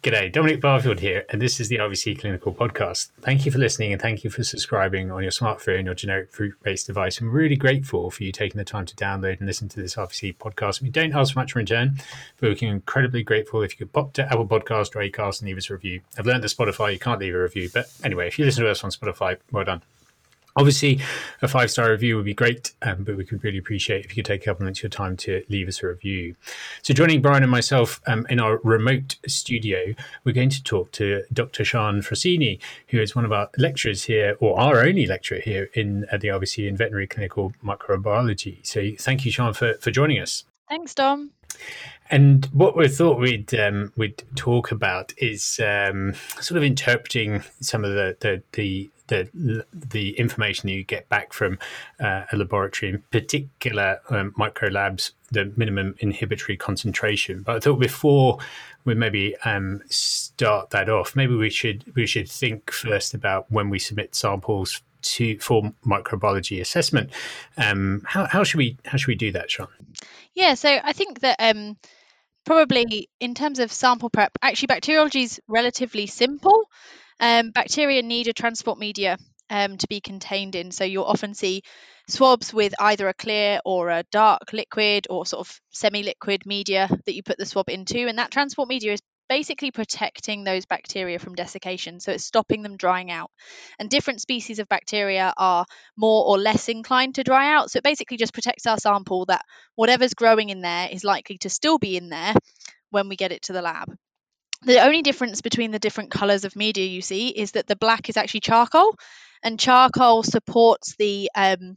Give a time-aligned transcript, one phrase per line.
[0.00, 3.10] G'day, Dominic Barfield here, and this is the RVC Clinical Podcast.
[3.20, 6.54] Thank you for listening and thank you for subscribing on your smartphone or generic fruit
[6.62, 7.20] based device.
[7.20, 10.36] I'm really grateful for you taking the time to download and listen to this RVC
[10.36, 10.80] podcast.
[10.80, 12.00] We don't ask for much in return,
[12.38, 15.58] but we're incredibly grateful if you could pop to Apple Podcast or Acast and leave
[15.58, 16.00] us a review.
[16.16, 18.70] I've learned that Spotify, you can't leave a review, but anyway, if you listen to
[18.70, 19.82] us on Spotify, well done.
[20.58, 21.00] Obviously,
[21.40, 24.24] a five star review would be great, um, but we could really appreciate if you
[24.24, 26.34] could take a couple minutes of your time to leave us a review.
[26.82, 29.94] So, joining Brian and myself um, in our remote studio,
[30.24, 31.64] we're going to talk to Dr.
[31.64, 32.58] Sian Frosini,
[32.88, 36.28] who is one of our lecturers here, or our only lecturer here in at the
[36.28, 38.66] RVC in veterinary clinical microbiology.
[38.66, 40.42] So, thank you, Sian, for, for joining us.
[40.68, 41.30] Thanks, Dom.
[42.10, 47.84] And what we thought we'd um, we'd talk about is um, sort of interpreting some
[47.84, 51.58] of the the, the the the information you get back from
[52.00, 57.42] uh, a laboratory, in particular um, micro labs, the minimum inhibitory concentration.
[57.42, 58.38] But I thought before
[58.84, 63.68] we maybe um, start that off, maybe we should we should think first about when
[63.68, 67.10] we submit samples to for microbiology assessment.
[67.56, 69.68] Um, how, how should we how should we do that, Sian?
[70.34, 71.76] Yeah, so I think that um,
[72.44, 76.68] probably in terms of sample prep, actually bacteriology is relatively simple.
[77.20, 79.18] Um, bacteria need a transport media
[79.50, 80.70] um, to be contained in.
[80.70, 81.62] So you'll often see
[82.08, 86.88] swabs with either a clear or a dark liquid or sort of semi liquid media
[87.06, 88.06] that you put the swab into.
[88.06, 92.00] And that transport media is basically protecting those bacteria from desiccation.
[92.00, 93.30] So it's stopping them drying out.
[93.78, 97.70] And different species of bacteria are more or less inclined to dry out.
[97.70, 101.50] So it basically just protects our sample that whatever's growing in there is likely to
[101.50, 102.34] still be in there
[102.90, 103.94] when we get it to the lab.
[104.62, 108.08] The only difference between the different colors of media you see is that the black
[108.08, 108.96] is actually charcoal,
[109.42, 111.76] and charcoal supports the um,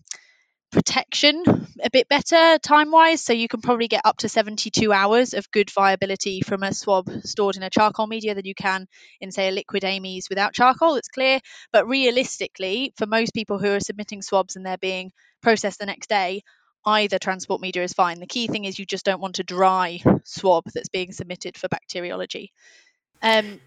[0.71, 1.43] protection
[1.83, 3.21] a bit better time wise.
[3.21, 7.09] So you can probably get up to 72 hours of good viability from a swab
[7.23, 8.87] stored in a charcoal media than you can
[9.19, 10.95] in, say, a liquid Amies without charcoal.
[10.95, 11.39] It's clear.
[11.71, 15.11] But realistically, for most people who are submitting swabs and they're being
[15.41, 16.43] processed the next day,
[16.85, 18.19] either transport media is fine.
[18.19, 21.67] The key thing is you just don't want a dry swab that's being submitted for
[21.67, 22.51] bacteriology.
[23.21, 23.59] Um,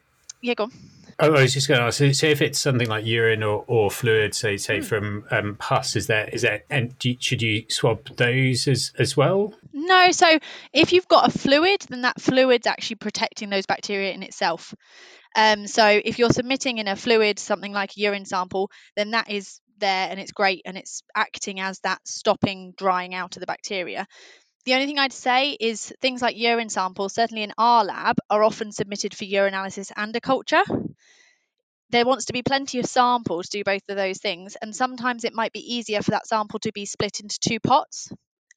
[0.44, 0.72] yeah, go on.
[1.20, 1.98] Oh, I was just going to ask.
[1.98, 4.84] So, if it's something like urine or, or fluid, say say mm.
[4.84, 9.16] from um, pus, is there is there and do, should you swab those as as
[9.16, 9.54] well?
[9.72, 10.10] No.
[10.10, 10.38] So
[10.72, 14.74] if you've got a fluid, then that fluid's actually protecting those bacteria in itself.
[15.36, 19.30] Um, so if you're submitting in a fluid something like a urine sample, then that
[19.30, 23.46] is there and it's great and it's acting as that stopping drying out of the
[23.46, 24.06] bacteria.
[24.64, 28.42] The only thing I'd say is things like urine samples, certainly in our lab, are
[28.42, 30.62] often submitted for urinalysis and a culture.
[31.90, 35.24] There wants to be plenty of samples to do both of those things, and sometimes
[35.24, 38.10] it might be easier for that sample to be split into two pots.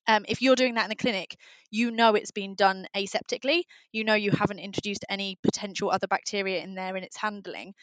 [0.07, 1.35] Um, if you're doing that in the clinic,
[1.69, 3.63] you know it's been done aseptically.
[3.91, 7.73] You know you haven't introduced any potential other bacteria in there in its handling.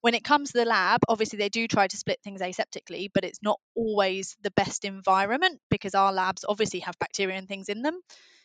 [0.00, 3.24] When it comes to the lab, obviously they do try to split things aseptically, but
[3.24, 7.82] it's not always the best environment because our labs obviously have bacteria and things in
[7.82, 8.00] them.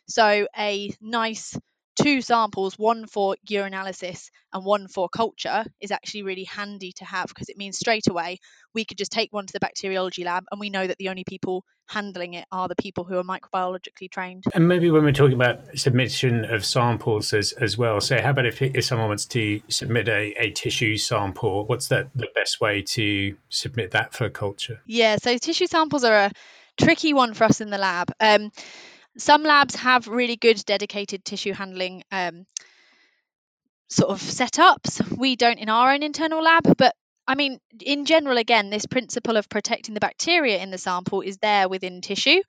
[0.08, 1.58] So a nice
[1.96, 7.28] two samples, one for urinalysis and one for culture, is actually really handy to have
[7.28, 8.38] because it means straight away
[8.74, 11.24] we could just take one to the bacteriology lab and we know that the only
[11.24, 14.44] people handling it are the people who are microbiologically trained.
[14.54, 18.46] And maybe when we're talking about submission of samples as, as well, so how about
[18.46, 22.82] if, if someone wants to submit a, a tissue sample, what's that the best way
[22.82, 24.82] to submit that for culture?
[24.86, 26.32] Yeah, so tissue samples are a
[26.78, 28.12] tricky one for us in the lab.
[28.20, 28.52] Um,
[29.18, 32.46] some labs have really good dedicated tissue handling um,
[33.90, 35.18] sort of setups.
[35.18, 36.96] We don't in our own internal lab, but
[37.28, 41.38] I mean, in general, again, this principle of protecting the bacteria in the sample is
[41.38, 42.42] there within tissue.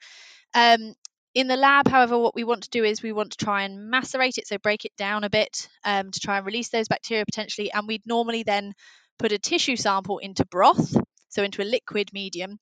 [0.54, 0.94] Um,
[1.34, 3.90] in the lab, however, what we want to do is we want to try and
[3.90, 7.24] macerate it, so break it down a bit um, to try and release those bacteria
[7.24, 7.70] potentially.
[7.72, 8.72] And we'd normally then
[9.18, 10.94] put a tissue sample into broth,
[11.28, 12.58] so into a liquid medium,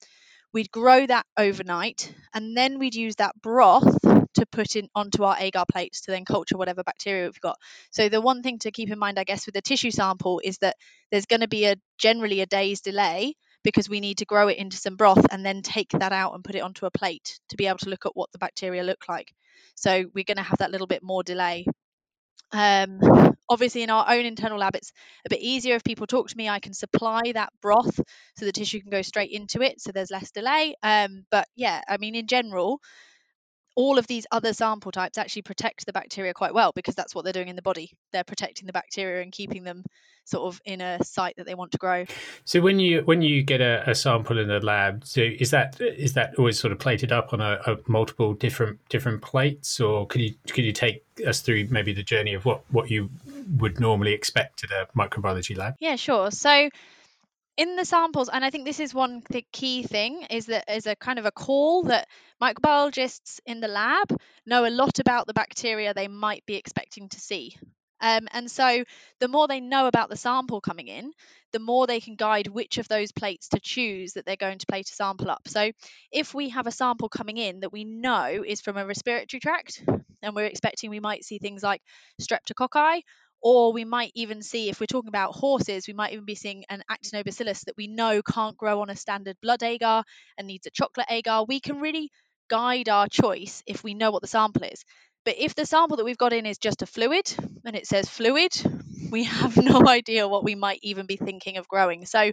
[0.55, 4.01] We'd grow that overnight and then we'd use that broth
[4.35, 7.57] to put in onto our agar plates to then culture whatever bacteria we've got.
[7.91, 10.59] So the one thing to keep in mind, I guess, with the tissue sample is
[10.59, 10.77] that
[11.11, 13.35] there's going to be a generally a day's delay
[13.65, 16.45] because we need to grow it into some broth and then take that out and
[16.45, 19.05] put it onto a plate to be able to look at what the bacteria look
[19.09, 19.33] like.
[19.75, 21.67] So we're going to have that little bit more delay.
[22.53, 23.01] Um,
[23.49, 24.93] obviously, in our own internal lab, it's
[25.27, 25.75] a bit easier.
[25.75, 28.01] If people talk to me, I can supply that broth
[28.37, 30.75] so the tissue can go straight into it, so there's less delay.
[30.83, 32.81] Um, but yeah, I mean, in general,
[33.77, 37.25] all of these other sample types actually protect the bacteria quite well because that's what
[37.25, 37.91] they're doing in the body.
[38.13, 39.83] They're protecting the bacteria and keeping them
[40.25, 42.05] sort of in a site that they want to grow.
[42.45, 45.81] So when you when you get a, a sample in the lab, so is that
[45.81, 50.07] is that always sort of plated up on a, a, multiple different different plates, or
[50.07, 53.11] could you could you take us through maybe the journey of what what you
[53.59, 55.75] would normally expect at a microbiology lab?
[55.79, 56.31] Yeah, sure.
[56.31, 56.69] So
[57.57, 60.87] in the samples and i think this is one the key thing is that is
[60.87, 62.09] a kind of a call that
[62.43, 64.09] microbiologists in the lab
[64.45, 67.57] know a lot about the bacteria they might be expecting to see
[68.05, 68.85] um, and so
[69.21, 71.13] the more they know about the sample coming in
[71.53, 74.67] the more they can guide which of those plates to choose that they're going to
[74.67, 75.71] plate a sample up so
[76.13, 79.83] if we have a sample coming in that we know is from a respiratory tract
[80.23, 81.81] and we're expecting we might see things like
[82.21, 83.03] streptococci
[83.47, 86.65] or we might even see, if we're talking about horses, we might even be seeing
[86.71, 90.03] an actinobacillus that we know can't grow on a standard blood agar
[90.39, 91.45] and needs a chocolate agar.
[91.47, 92.11] We can really
[92.49, 94.83] guide our choice if we know what the sample is.
[95.25, 97.35] But if the sample that we've got in is just a fluid
[97.65, 98.53] and it says fluid,
[99.11, 102.05] we have no idea what we might even be thinking of growing.
[102.07, 102.33] So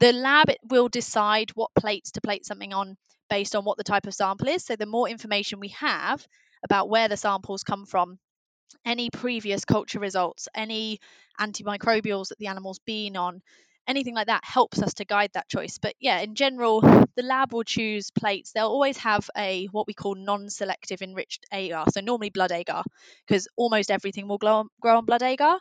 [0.00, 2.96] the lab will decide what plates to plate something on
[3.28, 4.64] based on what the type of sample is.
[4.64, 6.26] So the more information we have
[6.64, 8.18] about where the samples come from,
[8.84, 11.00] any previous culture results, any
[11.40, 13.42] antimicrobials that the animal's been on,
[13.88, 15.78] anything like that helps us to guide that choice.
[15.78, 18.52] But yeah, in general, the lab will choose plates.
[18.52, 22.82] They'll always have a what we call non-selective enriched agar, so normally blood agar,
[23.26, 25.58] because almost everything will grow on, grow on blood agar.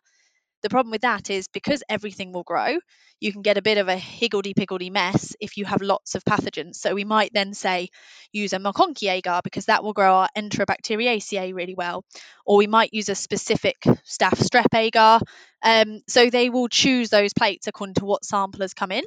[0.65, 2.79] The problem with that is because everything will grow,
[3.19, 6.77] you can get a bit of a higgledy-piggledy mess if you have lots of pathogens.
[6.77, 7.89] So we might then say
[8.31, 12.03] use a MacConkey agar because that will grow our Enterobacteriaceae really well,
[12.47, 15.19] or we might use a specific staph strep agar.
[15.61, 19.03] Um, so they will choose those plates according to what sample has come in.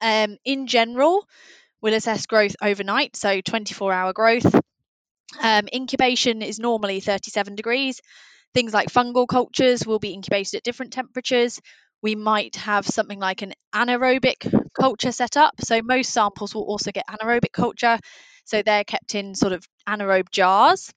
[0.00, 1.26] Um, in general,
[1.82, 4.54] we'll assess growth overnight, so 24-hour growth.
[5.42, 8.00] Um, incubation is normally 37 degrees.
[8.54, 11.60] Things like fungal cultures will be incubated at different temperatures.
[12.02, 15.54] We might have something like an anaerobic culture set up.
[15.60, 17.98] So most samples will also get anaerobic culture.
[18.44, 20.92] So they're kept in sort of anaerobe jars.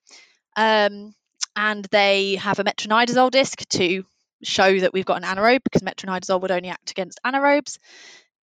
[0.56, 1.13] Um,
[1.56, 4.03] and they have a metronidazole disc to
[4.44, 7.77] show that we've got an anaerobe because metronidazole would only act against anaerobes.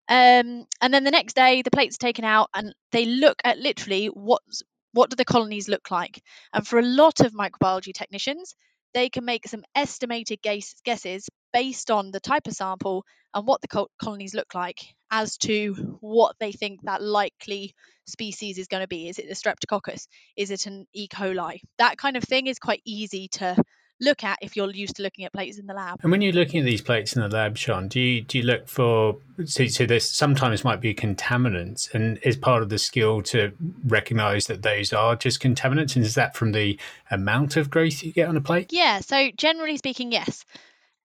[0.09, 4.07] Um, and then the next day, the plate's taken out and they look at literally
[4.07, 4.63] what's
[4.93, 6.23] what do the colonies look like.
[6.53, 8.55] And for a lot of microbiology technicians,
[8.95, 13.05] they can make some estimated guesses based on the type of sample
[13.35, 14.79] and what the colonies look like
[15.11, 17.75] as to what they think that likely
[18.07, 19.09] species is going to be.
[19.09, 20.07] Is it a streptococcus?
[20.37, 21.09] Is it an E.
[21.09, 21.61] coli?
[21.79, 23.57] That kind of thing is quite easy to
[24.01, 26.01] look at if you're used to looking at plates in the lab.
[26.03, 28.45] And when you're looking at these plates in the lab, Sian, do you do you
[28.45, 33.23] look for so, so this sometimes might be contaminants and is part of the skill
[33.23, 33.53] to
[33.87, 36.79] recognize that those are just contaminants and is that from the
[37.11, 38.73] amount of growth you get on a plate?
[38.73, 40.45] Yeah, so generally speaking, yes.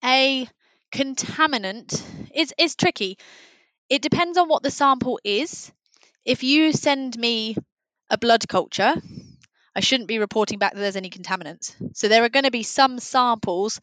[0.04, 0.48] A
[0.92, 2.02] contaminant
[2.34, 3.18] is is tricky.
[3.90, 5.72] It depends on what the sample is.
[6.26, 7.56] If you send me
[8.10, 8.94] a blood culture
[9.75, 11.75] I shouldn't be reporting back that there's any contaminants.
[11.95, 13.80] So there are going to be some samples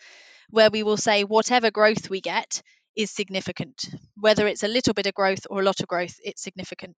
[0.51, 2.63] where we will say whatever growth we get
[2.97, 3.89] is significant.
[4.17, 6.97] Whether it's a little bit of growth or a lot of growth, it's significant.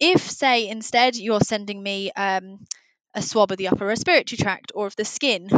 [0.00, 2.64] If, say, instead you're sending me um,
[3.14, 5.48] a swab of the upper respiratory tract or of the skin,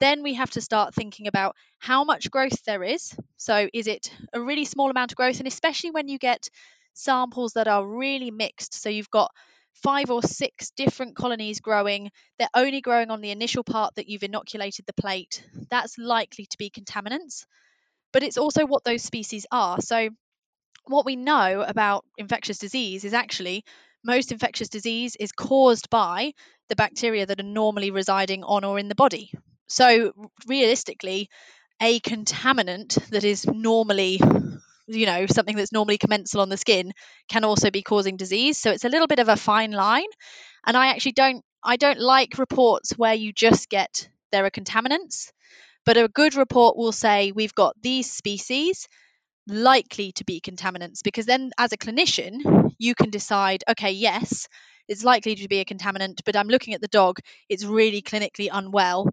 [0.00, 3.14] then we have to start thinking about how much growth there is.
[3.36, 5.38] So, is it a really small amount of growth?
[5.38, 6.48] And especially when you get
[6.94, 9.30] samples that are really mixed, so you've got
[9.82, 12.10] five or six different colonies growing.
[12.38, 15.44] They're only growing on the initial part that you've inoculated the plate.
[15.70, 17.44] That's likely to be contaminants,
[18.12, 19.80] but it's also what those species are.
[19.80, 20.10] So,
[20.86, 23.64] what we know about infectious disease is actually
[24.04, 26.32] most infectious disease is caused by
[26.68, 29.32] the bacteria that are normally residing on or in the body.
[29.66, 30.12] So,
[30.46, 31.30] realistically,
[31.80, 34.20] a contaminant that is normally
[34.86, 36.92] you know something that's normally commensal on the skin
[37.28, 38.58] can also be causing disease.
[38.58, 40.08] So it's a little bit of a fine line.
[40.66, 45.30] And i actually don't i don't like reports where you just get there are contaminants.
[45.86, 48.88] But a good report will say we've got these species
[49.46, 54.48] likely to be contaminants because then as a clinician you can decide okay yes
[54.88, 57.18] it's likely to be a contaminant but i'm looking at the dog.
[57.48, 59.10] It's really clinically unwell.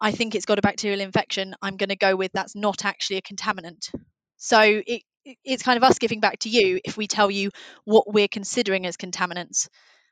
[0.00, 1.54] I think it's got a bacterial infection.
[1.62, 3.90] I'm going to go with that's not actually a contaminant.
[4.36, 5.02] So it
[5.44, 7.50] it's kind of us giving back to you if we tell you
[7.84, 9.68] what we're considering as contaminants,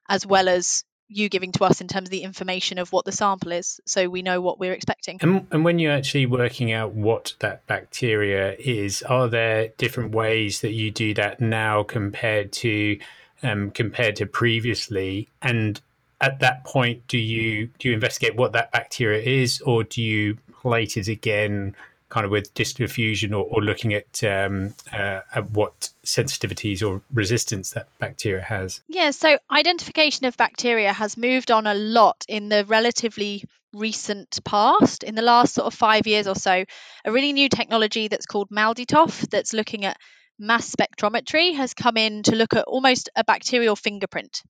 [0.09, 3.13] as well as you giving to us in terms of the information of what the
[3.13, 5.19] sample is so we know what we're expecting.
[5.21, 10.63] And, and, when you're actually working out what that bacteria is, are there different ways
[10.63, 12.99] that you do that now compared to
[13.43, 15.29] um, compared to previously?
[15.43, 15.81] And
[16.21, 20.39] at that point, do you do you investigate what that bacteria is, or do you
[20.63, 21.75] plate it again,
[22.13, 27.71] kind of with diffusion, or, or looking at, um, uh, at what sensitivities or resistance
[27.71, 28.83] that bacteria has?
[28.87, 35.05] Yeah, so identification of bacteria has moved on a lot in the relatively recent past.
[35.05, 36.67] In the last sort of five years or so,
[37.07, 39.97] a really new technology that's called MALDI-TOF that's looking at
[40.39, 44.43] mass spectrometry has come in to look at almost a bacterial fingerprint.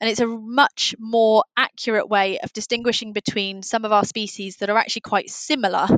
[0.00, 4.70] And it's a much more accurate way of distinguishing between some of our species that
[4.70, 5.88] are actually quite similar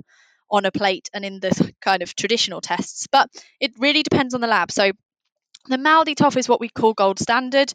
[0.54, 3.08] on a plate and in the kind of traditional tests.
[3.10, 3.28] But
[3.60, 4.70] it really depends on the lab.
[4.70, 4.92] So
[5.66, 7.72] the MALDI-TOF is what we call gold standard.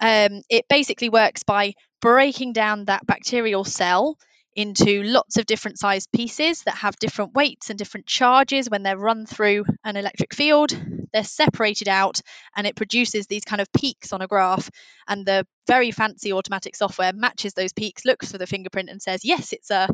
[0.00, 4.18] Um, it basically works by breaking down that bacterial cell
[4.56, 8.98] into lots of different sized pieces that have different weights and different charges when they're
[8.98, 10.76] run through an electric field.
[11.12, 12.20] They're separated out
[12.56, 14.68] and it produces these kind of peaks on a graph.
[15.06, 19.24] And the very fancy automatic software matches those peaks, looks for the fingerprint, and says,
[19.24, 19.88] yes, it's a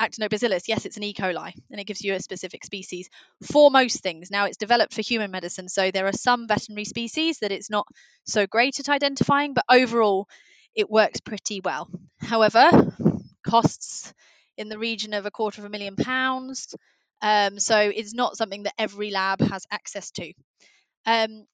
[0.00, 1.14] actinobacillus, yes, it's an E.
[1.14, 3.08] coli, and it gives you a specific species
[3.52, 4.30] for most things.
[4.30, 7.86] Now, it's developed for human medicine, so there are some veterinary species that it's not
[8.24, 10.28] so great at identifying, but overall,
[10.74, 11.90] it works pretty well.
[12.20, 12.70] However,
[13.46, 14.12] costs
[14.56, 16.74] in the region of a quarter of a million pounds.
[17.22, 20.32] Um, so it's not something that every lab has access to.
[21.06, 21.46] Um,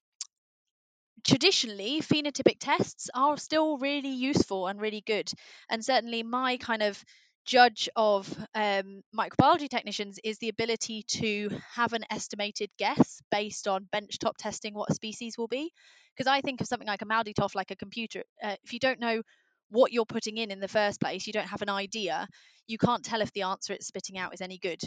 [1.25, 5.29] traditionally, phenotypic tests are still really useful and really good.
[5.69, 7.03] And certainly, my kind of
[7.47, 13.87] judge of um, microbiology technicians is the ability to have an estimated guess based on
[13.95, 15.71] benchtop testing what a species will be.
[16.15, 18.23] Because I think of something like a MALDI-TOF like a computer.
[18.43, 19.21] Uh, if you don't know
[19.69, 22.27] what you're putting in in the first place, you don't have an idea,
[22.67, 24.81] you can't tell if the answer it's spitting out is any good.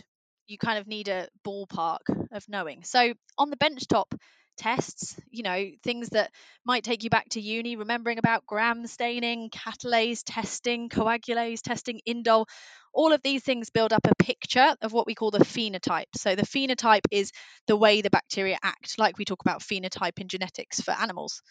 [0.46, 1.98] You kind of need a ballpark
[2.32, 2.84] of knowing.
[2.84, 4.12] So on the benchtop
[4.56, 6.30] tests, you know, things that
[6.64, 12.46] might take you back to uni, remembering about gram staining, catalase testing, coagulase testing, indole,
[12.92, 16.06] all of these things build up a picture of what we call the phenotype.
[16.16, 17.32] So the phenotype is
[17.66, 21.42] the way the bacteria act, like we talk about phenotype in genetics for animals.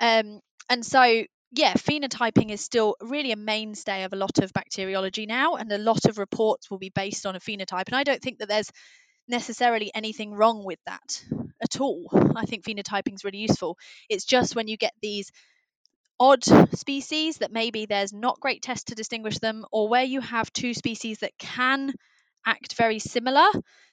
[0.00, 1.24] Um, and so
[1.56, 5.78] yeah, phenotyping is still really a mainstay of a lot of bacteriology now, and a
[5.78, 7.86] lot of reports will be based on a phenotype.
[7.86, 8.70] And I don't think that there's
[9.28, 11.24] necessarily anything wrong with that
[11.62, 12.08] at all.
[12.36, 13.78] I think phenotyping is really useful.
[14.08, 15.30] It's just when you get these
[16.20, 16.44] odd
[16.76, 20.74] species that maybe there's not great tests to distinguish them, or where you have two
[20.74, 21.92] species that can
[22.46, 23.46] act very similar,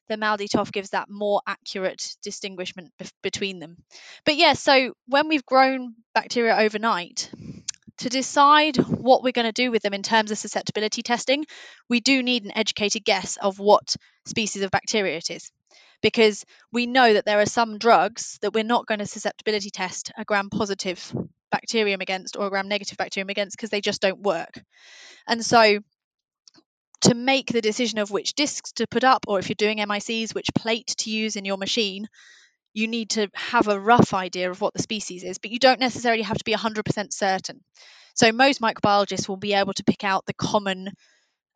[0.07, 3.77] the MALDI-TOF gives that more accurate distinguishment be- between them.
[4.25, 7.31] But yeah, so when we've grown bacteria overnight,
[8.01, 11.45] to decide what we're going to do with them in terms of susceptibility testing,
[11.87, 15.51] we do need an educated guess of what species of bacteria it is.
[16.01, 20.11] Because we know that there are some drugs that we're not going to susceptibility test
[20.17, 21.13] a gram positive
[21.51, 24.59] bacterium against or a gram negative bacterium against because they just don't work.
[25.27, 25.79] And so
[27.01, 30.33] to make the decision of which discs to put up, or if you're doing MICs,
[30.33, 32.07] which plate to use in your machine,
[32.73, 35.79] you need to have a rough idea of what the species is, but you don't
[35.79, 37.61] necessarily have to be 100% certain.
[38.13, 40.91] So, most microbiologists will be able to pick out the common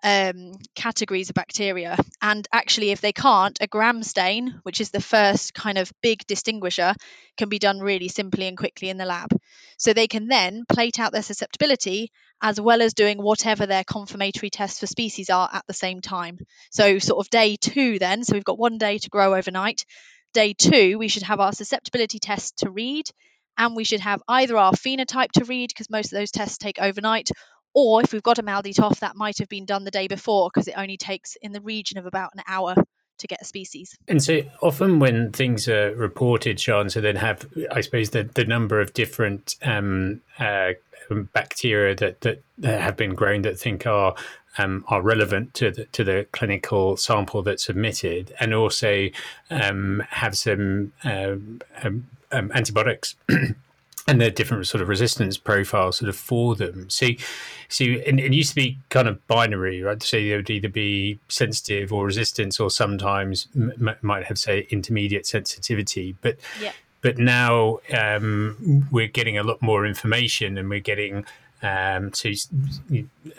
[0.04, 1.98] um, categories of bacteria.
[2.22, 6.26] And actually, if they can't, a gram stain, which is the first kind of big
[6.28, 6.94] distinguisher,
[7.38, 9.30] can be done really simply and quickly in the lab.
[9.78, 14.50] So they can then plate out their susceptibility as well as doing whatever their confirmatory
[14.50, 16.38] tests for species are at the same time.
[16.70, 19.86] So, sort of day two, then, so we've got one day to grow overnight.
[20.36, 23.10] Day two, we should have our susceptibility test to read,
[23.58, 26.78] and we should have either our phenotype to read, because most of those tests take
[26.78, 27.30] overnight,
[27.74, 30.68] or if we've got a MALDI-TOF, that might have been done the day before because
[30.68, 32.76] it only takes in the region of about an hour
[33.20, 33.98] to get a species.
[34.10, 38.44] And so often when things are reported, Sian, so then have, I suppose, the, the
[38.44, 40.74] number of different um, uh,
[41.32, 44.16] bacteria that, that, that, have been grown that think are
[44.58, 49.10] um, are relevant to the, to the clinical sample that's submitted, and also
[49.50, 53.16] um, have some um, um, um antibiotics
[54.08, 56.90] and the different sort of resistance profiles sort of for them.
[56.90, 57.08] So,
[57.70, 60.02] so and it used to be kind of binary, right?
[60.02, 65.26] So they would either be sensitive or resistance, or sometimes m- might have say intermediate
[65.26, 66.16] sensitivity.
[66.22, 66.74] But yeah.
[67.02, 71.26] but now um, we're getting a lot more information, and we're getting
[71.66, 72.36] um, to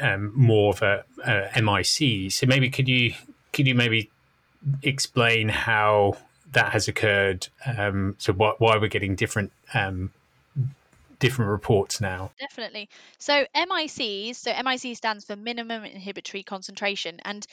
[0.01, 2.33] um, more of a, a MIC.
[2.33, 3.15] So maybe could you
[3.53, 4.11] could you maybe
[4.83, 6.17] explain how
[6.53, 7.47] that has occurred?
[7.65, 10.11] Um, so why, why we're getting different um,
[11.21, 12.33] different reports now.
[12.41, 12.89] Definitely.
[13.19, 17.47] So MICs, so MIC stands for minimum inhibitory concentration, and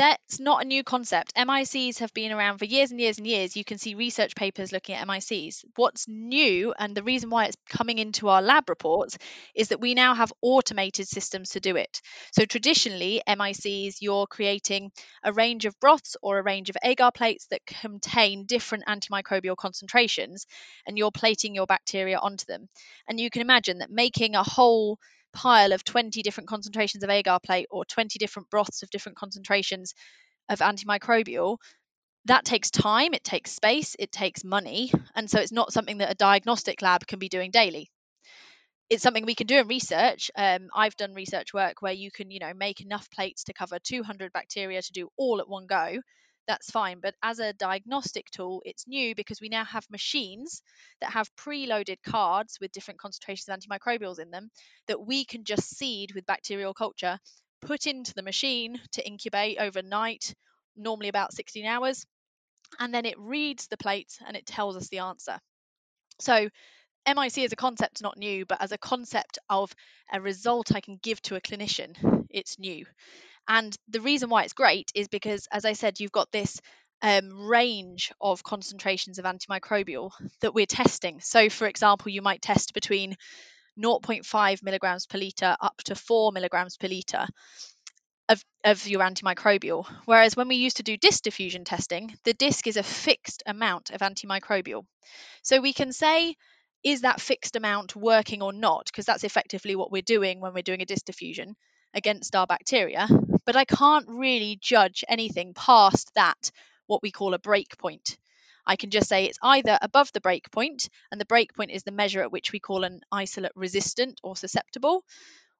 [0.00, 1.34] that's not a new concept.
[1.36, 3.54] MICs have been around for years and years and years.
[3.54, 5.62] You can see research papers looking at MICs.
[5.76, 9.18] What's new, and the reason why it's coming into our lab reports,
[9.54, 12.00] is that we now have automated systems to do it.
[12.32, 14.90] So, traditionally, MICs, you're creating
[15.22, 20.46] a range of broths or a range of agar plates that contain different antimicrobial concentrations,
[20.86, 22.70] and you're plating your bacteria onto them.
[23.06, 24.98] And you can imagine that making a whole
[25.32, 29.94] pile of 20 different concentrations of agar plate or 20 different broths of different concentrations
[30.48, 31.58] of antimicrobial
[32.26, 36.10] that takes time it takes space it takes money and so it's not something that
[36.10, 37.90] a diagnostic lab can be doing daily.
[38.90, 40.30] It's something we can do in research.
[40.36, 43.78] Um, i've done research work where you can you know make enough plates to cover
[43.78, 46.00] 200 bacteria to do all at one go
[46.50, 46.98] that's fine.
[47.00, 50.62] But as a diagnostic tool, it's new because we now have machines
[51.00, 54.50] that have preloaded cards with different concentrations of antimicrobials in them
[54.88, 57.18] that we can just seed with bacterial culture,
[57.60, 60.34] put into the machine to incubate overnight,
[60.76, 62.04] normally about 16 hours,
[62.80, 65.38] and then it reads the plates and it tells us the answer.
[66.18, 66.48] So
[67.06, 69.72] MIC as a concept is not new, but as a concept of
[70.12, 72.86] a result I can give to a clinician, it's new.
[73.52, 76.60] And the reason why it's great is because, as I said, you've got this
[77.02, 81.18] um, range of concentrations of antimicrobial that we're testing.
[81.20, 83.16] So, for example, you might test between
[83.76, 87.26] 0.5 milligrams per litre up to 4 milligrams per litre
[88.28, 89.84] of, of your antimicrobial.
[90.04, 93.90] Whereas when we used to do disk diffusion testing, the disk is a fixed amount
[93.90, 94.84] of antimicrobial.
[95.42, 96.36] So we can say,
[96.84, 98.86] is that fixed amount working or not?
[98.86, 101.56] Because that's effectively what we're doing when we're doing a disk diffusion
[101.94, 103.08] against our bacteria,
[103.44, 106.50] but I can't really judge anything past that,
[106.86, 108.16] what we call a break point.
[108.66, 111.82] I can just say it's either above the break point, and the break point is
[111.82, 115.04] the measure at which we call an isolate resistant or susceptible,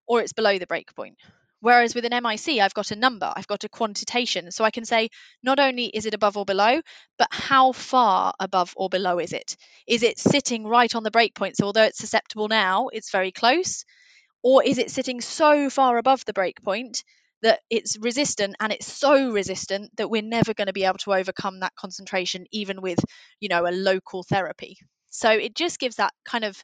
[0.06, 1.16] or it's below the break point.
[1.60, 4.50] Whereas with an MIC, I've got a number, I've got a quantitation.
[4.50, 5.10] So I can say
[5.42, 6.80] not only is it above or below,
[7.18, 9.56] but how far above or below is it?
[9.86, 11.58] Is it sitting right on the break point?
[11.58, 13.84] So although it's susceptible now, it's very close.
[14.42, 17.04] Or is it sitting so far above the break point
[17.42, 21.14] that it's resistant and it's so resistant that we're never going to be able to
[21.14, 22.98] overcome that concentration even with,
[23.40, 24.78] you know, a local therapy.
[25.10, 26.62] So it just gives that kind of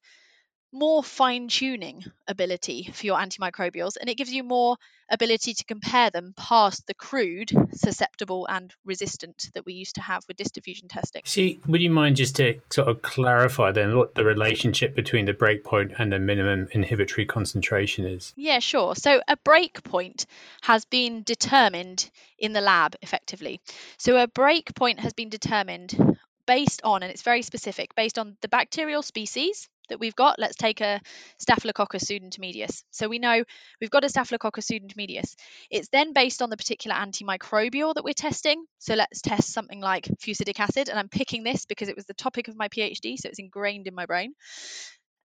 [0.78, 4.76] more fine tuning ability for your antimicrobials and it gives you more
[5.08, 10.24] ability to compare them past the crude, susceptible, and resistant that we used to have
[10.26, 11.22] with diffusion testing.
[11.24, 15.32] See, would you mind just to sort of clarify then what the relationship between the
[15.32, 18.32] breakpoint and the minimum inhibitory concentration is?
[18.36, 18.96] Yeah, sure.
[18.96, 20.26] So a breakpoint
[20.62, 23.60] has been determined in the lab effectively.
[23.98, 28.48] So a breakpoint has been determined based on, and it's very specific, based on the
[28.48, 30.38] bacterial species that we've got.
[30.38, 31.00] Let's take a
[31.38, 32.82] Staphylococcus pseudointermedius.
[32.90, 33.44] So we know
[33.80, 35.34] we've got a Staphylococcus pseudointermedius.
[35.70, 38.64] It's then based on the particular antimicrobial that we're testing.
[38.78, 42.14] So let's test something like fusidic acid, and I'm picking this because it was the
[42.14, 44.34] topic of my PhD, so it's ingrained in my brain.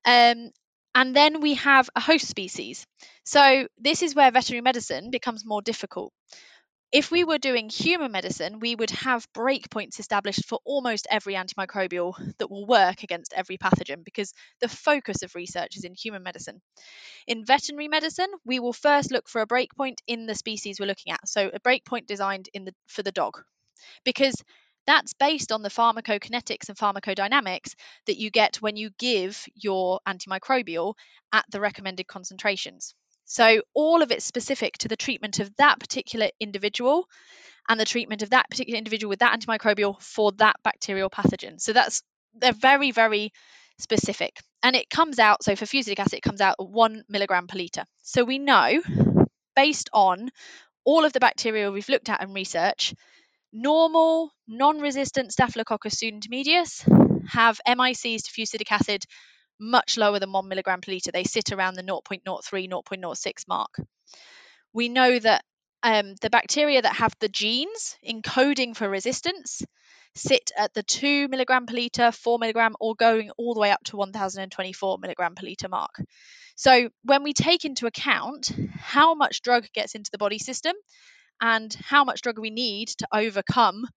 [0.05, 0.51] Um,
[0.93, 2.85] and then we have a host species.
[3.23, 6.11] So this is where veterinary medicine becomes more difficult
[6.91, 12.13] if we were doing human medicine, we would have breakpoints established for almost every antimicrobial
[12.37, 16.61] that will work against every pathogen because the focus of research is in human medicine.
[17.27, 21.13] In veterinary medicine, we will first look for a breakpoint in the species we're looking
[21.13, 21.27] at.
[21.27, 23.41] So a breakpoint designed in the for the dog.
[24.03, 24.35] Because
[24.87, 27.75] that's based on the pharmacokinetics and pharmacodynamics
[28.07, 30.95] that you get when you give your antimicrobial
[31.31, 32.95] at the recommended concentrations.
[33.31, 37.07] So all of it's specific to the treatment of that particular individual
[37.69, 41.61] and the treatment of that particular individual with that antimicrobial for that bacterial pathogen.
[41.61, 43.31] So that's they're very, very
[43.79, 44.35] specific.
[44.63, 47.57] And it comes out, so for fusidic acid, it comes out at one milligram per
[47.57, 47.85] litre.
[48.01, 48.81] So we know,
[49.55, 50.29] based on
[50.83, 52.93] all of the bacteria we've looked at in research,
[53.53, 56.83] normal, non resistant Staphylococcus pseudointermedius
[57.29, 59.05] have MICs to fusidic acid
[59.61, 61.11] much lower than one milligram per litre.
[61.11, 63.75] They sit around the 0.03, 0.06 mark.
[64.73, 65.43] We know that
[65.83, 69.61] um, the bacteria that have the genes encoding for resistance
[70.15, 73.83] sit at the 2 milligram per litre, 4 milligram, or going all the way up
[73.85, 76.01] to 1024 milligram per litre mark.
[76.55, 80.75] So, when we take into account how much drug gets into the body system
[81.39, 83.87] and how much drug we need to overcome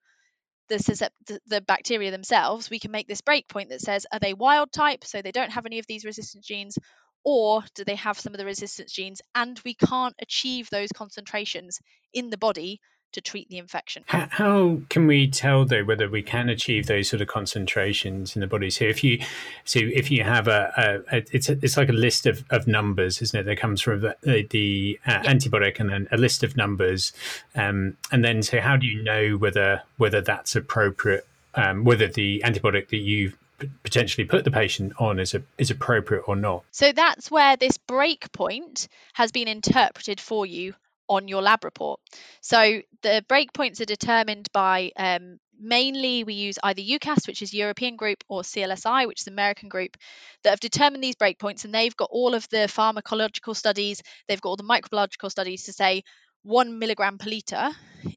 [0.68, 5.04] the, the bacteria themselves, we can make this breakpoint that says, are they wild type,
[5.04, 6.78] so they don't have any of these resistance genes,
[7.24, 9.20] or do they have some of the resistance genes?
[9.34, 11.80] And we can't achieve those concentrations
[12.12, 12.80] in the body
[13.14, 14.04] to treat the infection.
[14.06, 18.40] How, how, can we tell though whether we can achieve those sort of concentrations in
[18.40, 18.70] the body?
[18.70, 19.20] So if you
[19.64, 22.66] so if you have a, a, a it's a, it's like a list of, of
[22.66, 23.44] numbers, isn't it?
[23.44, 25.32] That comes from the, the uh, yeah.
[25.32, 27.12] antibiotic and then a list of numbers,
[27.54, 31.26] um, and then so how do you know whether whether that's appropriate?
[31.56, 33.36] Um, whether the antibiotic that you've
[33.84, 36.64] potentially put the patient on is a, is appropriate or not.
[36.72, 40.74] So that's where this break point has been interpreted for you
[41.08, 42.00] on your lab report.
[42.40, 47.96] So the breakpoints are determined by um, mainly we use either EUCAST, which is European
[47.96, 49.96] group, or CLSI, which is American group,
[50.42, 54.50] that have determined these breakpoints, and they've got all of the pharmacological studies, they've got
[54.50, 56.02] all the microbiological studies to say
[56.42, 57.70] one milligram per liter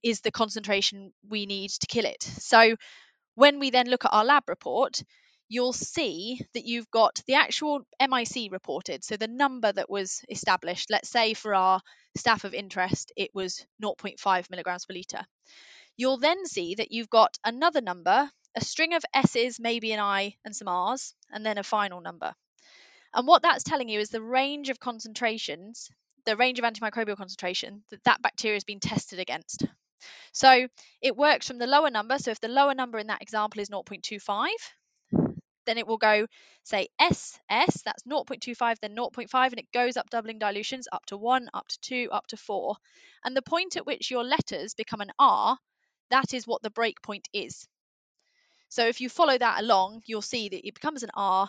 [0.04, 2.22] is the concentration we need to kill it.
[2.22, 2.76] So
[3.36, 5.02] when we then look at our lab report,
[5.50, 10.90] you'll see that you've got the actual MIC reported, so the number that was established.
[10.90, 11.82] Let's say for our
[12.18, 15.26] staph of interest, it was 0.5 milligrams per litre.
[15.96, 20.36] You'll then see that you've got another number, a string of S's, maybe an I,
[20.46, 22.34] and some R's, and then a final number.
[23.14, 25.90] And what that's telling you is the range of concentrations,
[26.26, 29.66] the range of antimicrobial concentration that that bacteria has been tested against.
[30.34, 30.68] So
[31.02, 32.20] it works from the lower number.
[32.20, 34.48] So if the lower number in that example is 0.25,
[35.68, 36.26] then it will go
[36.64, 41.50] say SS, that's 0.25, then 0.5, and it goes up doubling dilutions up to 1,
[41.54, 42.76] up to 2, up to 4.
[43.24, 45.58] And the point at which your letters become an R,
[46.10, 47.68] that is what the break point is.
[48.70, 51.48] So if you follow that along, you'll see that it becomes an R,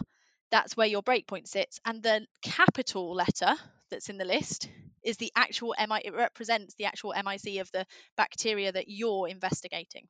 [0.50, 3.54] that's where your break point sits, and the capital letter
[3.90, 4.68] that's in the list
[5.02, 10.06] is the actual MI, it represents the actual MIC of the bacteria that you're investigating.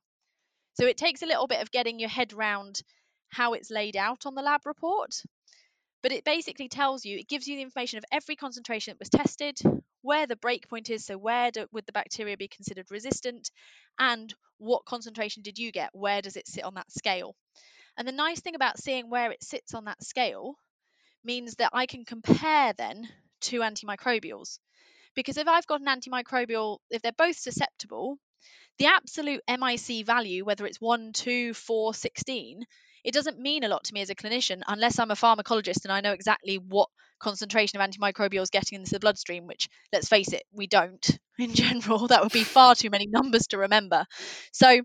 [0.73, 2.81] So it takes a little bit of getting your head round
[3.29, 5.21] how it's laid out on the lab report.
[6.01, 9.09] But it basically tells you, it gives you the information of every concentration that was
[9.09, 9.59] tested,
[10.01, 13.51] where the breakpoint is, so where do, would the bacteria be considered resistant,
[13.97, 15.89] and what concentration did you get?
[15.93, 17.35] Where does it sit on that scale?
[17.97, 20.55] And the nice thing about seeing where it sits on that scale
[21.23, 23.09] means that I can compare then
[23.41, 24.59] to antimicrobials.
[25.15, 28.17] Because if I've got an antimicrobial, if they're both susceptible,
[28.77, 32.63] the absolute MIC value, whether it's 1, 2, 4, 16,
[33.03, 35.91] it doesn't mean a lot to me as a clinician unless I'm a pharmacologist and
[35.91, 40.43] I know exactly what concentration of antimicrobials getting into the bloodstream, which let's face it,
[40.51, 42.07] we don't in general.
[42.07, 44.05] That would be far too many numbers to remember.
[44.51, 44.81] So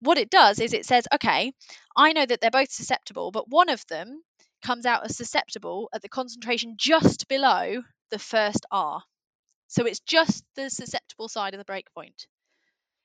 [0.00, 1.52] what it does is it says, okay,
[1.96, 4.22] I know that they're both susceptible, but one of them
[4.62, 9.02] comes out as susceptible at the concentration just below the first R.
[9.68, 12.26] So it's just the susceptible side of the breakpoint.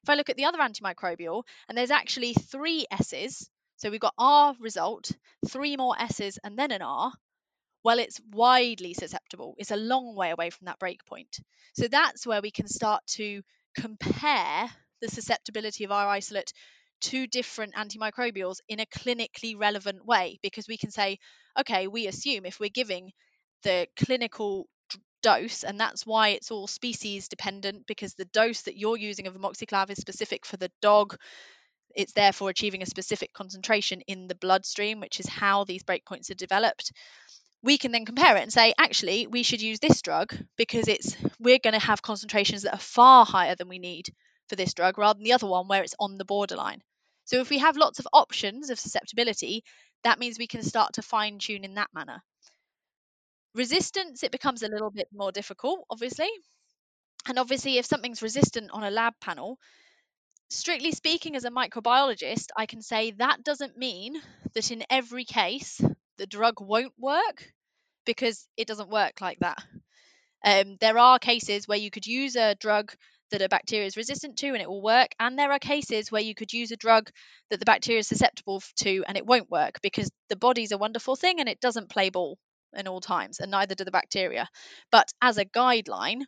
[0.03, 3.49] If I look at the other antimicrobial, and there's actually three S's,
[3.83, 5.11] so we've got R result,
[5.49, 7.11] three more S's, and then an R.
[7.83, 9.55] Well, it's widely susceptible.
[9.57, 11.41] It's a long way away from that breakpoint.
[11.75, 13.41] So that's where we can start to
[13.75, 14.69] compare
[15.01, 16.53] the susceptibility of our isolate
[17.01, 21.17] to different antimicrobials in a clinically relevant way because we can say,
[21.59, 23.11] okay, we assume if we're giving
[23.63, 24.65] the clinical
[25.21, 29.35] dose, and that's why it's all species dependent because the dose that you're using of
[29.35, 31.17] amoxiclav is specific for the dog
[31.93, 36.35] it's therefore achieving a specific concentration in the bloodstream, which is how these breakpoints are
[36.35, 36.91] developed.
[37.61, 41.15] We can then compare it and say, actually, we should use this drug because it's
[41.39, 44.07] we're going to have concentrations that are far higher than we need
[44.49, 46.81] for this drug, rather than the other one where it's on the borderline.
[47.25, 49.63] So if we have lots of options of susceptibility,
[50.03, 52.21] that means we can start to fine tune in that manner.
[53.55, 56.29] Resistance, it becomes a little bit more difficult, obviously.
[57.27, 59.57] And obviously, if something's resistant on a lab panel,
[60.53, 64.15] strictly speaking, as a microbiologist, I can say that doesn't mean
[64.53, 65.81] that in every case
[66.17, 67.51] the drug won't work
[68.05, 69.63] because it doesn't work like that.
[70.45, 72.93] Um, there are cases where you could use a drug
[73.31, 76.21] that a bacteria is resistant to and it will work, and there are cases where
[76.21, 77.09] you could use a drug
[77.49, 81.15] that the bacteria is susceptible to and it won't work because the body's a wonderful
[81.15, 82.37] thing and it doesn't play ball
[82.75, 84.47] in all times, and neither do the bacteria.
[84.91, 86.21] But as a guideline,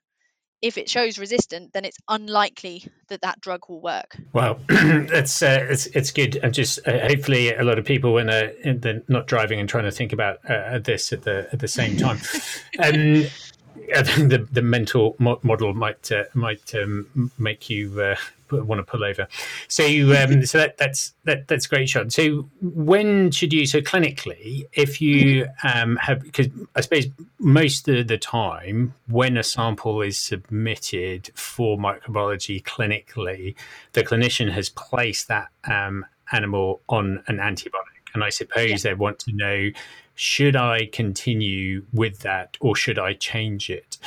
[0.61, 4.17] if it shows resistant, then it's unlikely that that drug will work.
[4.33, 6.37] Well, it's uh, it's it's good.
[6.37, 9.83] And just uh, hopefully, a lot of people when they're, they're, not driving and trying
[9.83, 12.17] to think about uh, this at the at the same time.
[12.79, 13.27] um,
[13.75, 18.15] the the mental mo- model might uh, might um, make you uh,
[18.63, 19.27] want to pull over.
[19.67, 22.09] So um, so that that's that that's great, Sian.
[22.09, 23.65] So when should you?
[23.65, 27.07] So clinically, if you um, have, because I suppose
[27.39, 33.55] most of the time when a sample is submitted for microbiology clinically,
[33.93, 38.91] the clinician has placed that um, animal on an antibiotic, and I suppose yeah.
[38.91, 39.69] they want to know
[40.15, 43.97] should I continue with that or should I change it?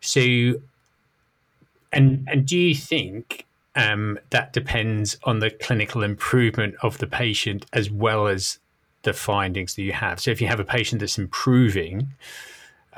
[0.00, 0.20] So,
[1.92, 7.66] and and do you think um, that depends on the clinical improvement of the patient
[7.72, 8.58] as well as
[9.02, 10.18] the findings that you have.
[10.18, 12.08] So if you have a patient that's improving,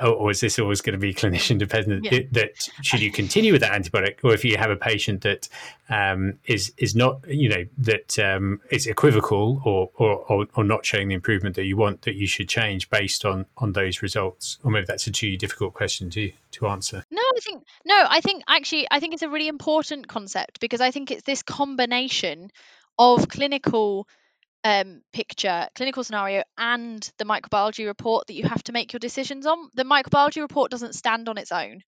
[0.01, 2.05] or is this always going to be clinician dependent?
[2.05, 2.21] Yeah.
[2.31, 5.49] That should you continue with that antibiotic, or if you have a patient that
[5.89, 11.09] um, is is not, you know, that um, is equivocal or, or or not showing
[11.09, 14.71] the improvement that you want, that you should change based on on those results, or
[14.71, 17.03] maybe that's a too difficult question to to answer.
[17.11, 20.81] No, I think no, I think actually I think it's a really important concept because
[20.81, 22.51] I think it's this combination
[22.97, 24.07] of clinical
[24.63, 29.45] um, picture, clinical scenario, and the microbiology report that you have to make your decisions
[29.45, 29.69] on.
[29.75, 31.81] The microbiology report doesn't stand on its own.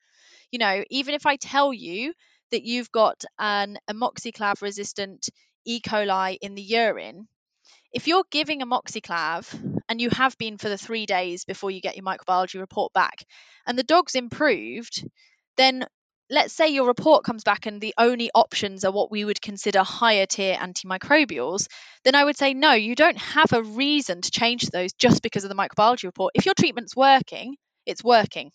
[0.52, 2.14] You know, even if I tell you
[2.52, 5.30] that you've got an amoxiclav resistant
[5.66, 5.80] E.
[5.80, 7.28] coli in the urine,
[7.94, 11.98] if you're giving amoxiclav and you have been for the three days before you get
[11.98, 13.26] your microbiology report back,
[13.66, 15.06] and the dog's improved,
[15.58, 15.86] then
[16.32, 19.84] let's say your report comes back and the only options are what we would consider
[19.84, 21.68] higher tier antimicrobials,
[22.06, 25.44] then I would say, no, you don't have a reason to change those just because
[25.44, 26.32] of the microbiology report.
[26.34, 28.52] If your treatment's working, it's working.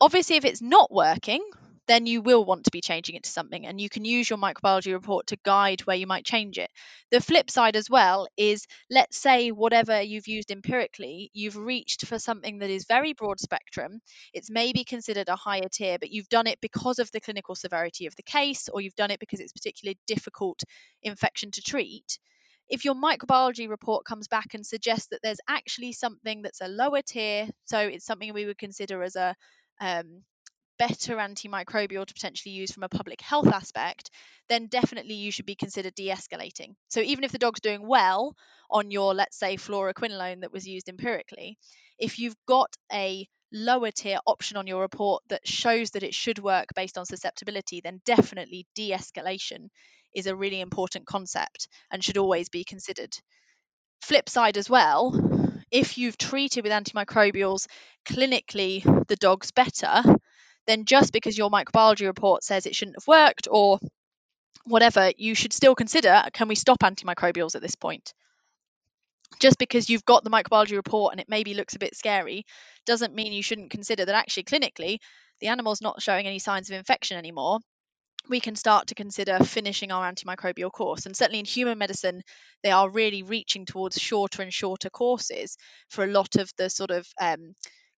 [0.00, 1.40] Obviously, if it's not working,
[1.86, 4.38] then you will want to be changing it to something and you can use your
[4.38, 6.70] microbiology report to guide where you might change it.
[7.10, 12.18] The flip side as well is let's say whatever you've used empirically, you've reached for
[12.18, 14.00] something that is very broad spectrum.
[14.32, 18.06] It's maybe considered a higher tier, but you've done it because of the clinical severity
[18.06, 20.62] of the case or you've done it because it's particularly difficult
[21.02, 22.18] infection to treat
[22.68, 27.02] if your microbiology report comes back and suggests that there's actually something that's a lower
[27.02, 29.34] tier, so it's something we would consider as a
[29.80, 30.22] um,
[30.78, 34.10] better antimicrobial to potentially use from a public health aspect,
[34.48, 36.74] then definitely you should be considered de escalating.
[36.88, 38.34] So even if the dog's doing well
[38.70, 41.58] on your, let's say, fluoroquinolone that was used empirically,
[41.98, 46.38] if you've got a lower tier option on your report that shows that it should
[46.38, 49.68] work based on susceptibility, then definitely de escalation
[50.14, 53.16] is a really important concept and should always be considered.
[54.02, 55.12] Flip side as well,
[55.70, 57.66] if you've treated with antimicrobials
[58.06, 60.02] clinically the dog's better,
[60.66, 63.78] then just because your microbiology report says it shouldn't have worked or
[64.64, 68.12] whatever, you should still consider can we stop antimicrobials at this point?
[69.40, 72.44] Just because you've got the microbiology report and it maybe looks a bit scary
[72.86, 74.98] doesn't mean you shouldn't consider that actually clinically
[75.40, 77.58] the animal's not showing any signs of infection anymore
[78.28, 81.06] we can start to consider finishing our antimicrobial course.
[81.06, 82.22] And certainly in human medicine,
[82.62, 85.56] they are really reaching towards shorter and shorter courses
[85.90, 87.54] for a lot of the sort of um,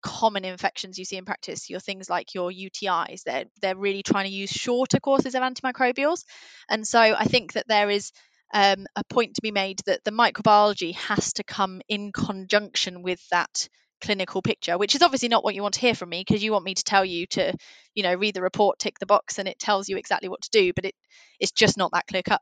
[0.05, 4.25] common infections you see in practice, your things like your UTIs, they're they're really trying
[4.25, 6.23] to use shorter courses of antimicrobials,
[6.69, 8.11] and so I think that there is
[8.53, 13.19] um, a point to be made that the microbiology has to come in conjunction with
[13.31, 13.67] that
[14.01, 16.51] clinical picture, which is obviously not what you want to hear from me because you
[16.51, 17.53] want me to tell you to,
[17.93, 20.49] you know, read the report, tick the box, and it tells you exactly what to
[20.51, 20.73] do.
[20.73, 20.95] But it
[21.39, 22.41] it's just not that clear cut.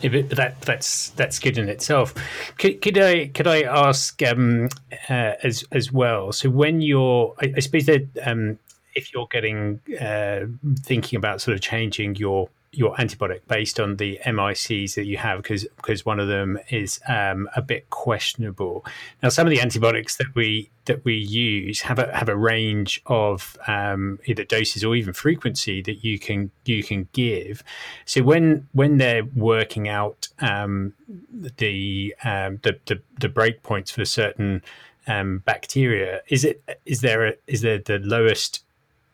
[0.00, 2.14] Yeah, but that that's that's good in itself.
[2.58, 4.68] Could, could I could I ask um,
[5.08, 6.32] uh, as as well?
[6.32, 8.58] So when you're, I, I suppose that um,
[8.94, 10.46] if you're getting uh,
[10.80, 15.42] thinking about sort of changing your your antibiotic based on the MICs that you have
[15.42, 18.84] because because one of them is um, a bit questionable.
[19.22, 23.02] Now, some of the antibiotics that we that we use have a have a range
[23.06, 27.62] of um, either doses or even frequency that you can you can give.
[28.04, 30.94] So when when they're working out um,
[31.32, 34.62] the, um, the the the breakpoints for certain
[35.06, 38.62] um, bacteria, is it is there a, is there the lowest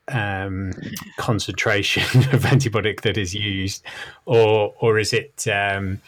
[0.09, 0.73] um,
[1.17, 3.83] concentration of antibiotic that is used,
[4.27, 6.01] or or is it um,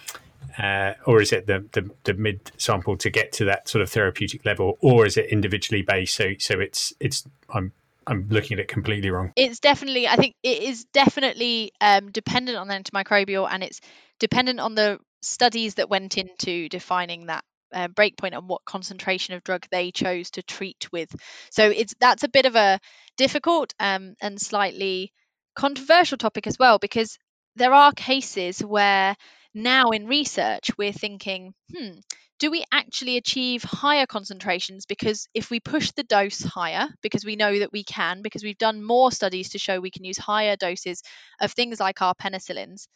[0.59, 3.91] uh, or is it the, the, the mid sample to get to that sort of
[3.91, 6.15] therapeutic level, or is it individually based?
[6.15, 7.73] So so it's it's I'm
[8.07, 9.33] I'm looking at it completely wrong.
[9.37, 13.81] It's definitely I think it is definitely um, dependent on the antimicrobial, and it's
[14.19, 19.45] dependent on the studies that went into defining that uh, breakpoint and what concentration of
[19.45, 21.15] drug they chose to treat with.
[21.51, 22.81] So it's that's a bit of a
[23.17, 25.13] difficult um, and slightly
[25.55, 27.19] controversial topic as well because
[27.57, 29.17] there are cases where
[29.55, 31.93] now in research we're thinking, hmm,
[32.39, 34.85] do we actually achieve higher concentrations?
[34.85, 38.59] Because if we push the dose higher, because we know that we can, because we've
[38.59, 41.03] done more studies to show we can use higher doses
[41.41, 42.89] of things like our penicillins,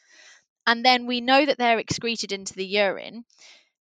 [0.67, 3.25] and then we know that they're excreted into the urine,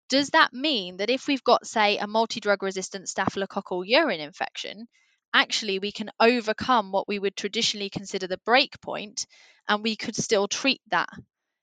[0.09, 4.87] does that mean that if we've got, say, a multi drug resistant staphylococcal urine infection,
[5.33, 9.25] actually we can overcome what we would traditionally consider the break point
[9.67, 11.09] and we could still treat that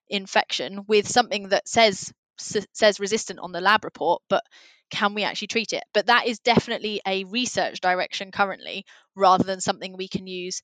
[0.08, 4.42] infection with something that says says resistant on the lab report but
[4.90, 8.84] can we actually treat it but that is definitely a research direction currently
[9.16, 10.60] rather than something we can use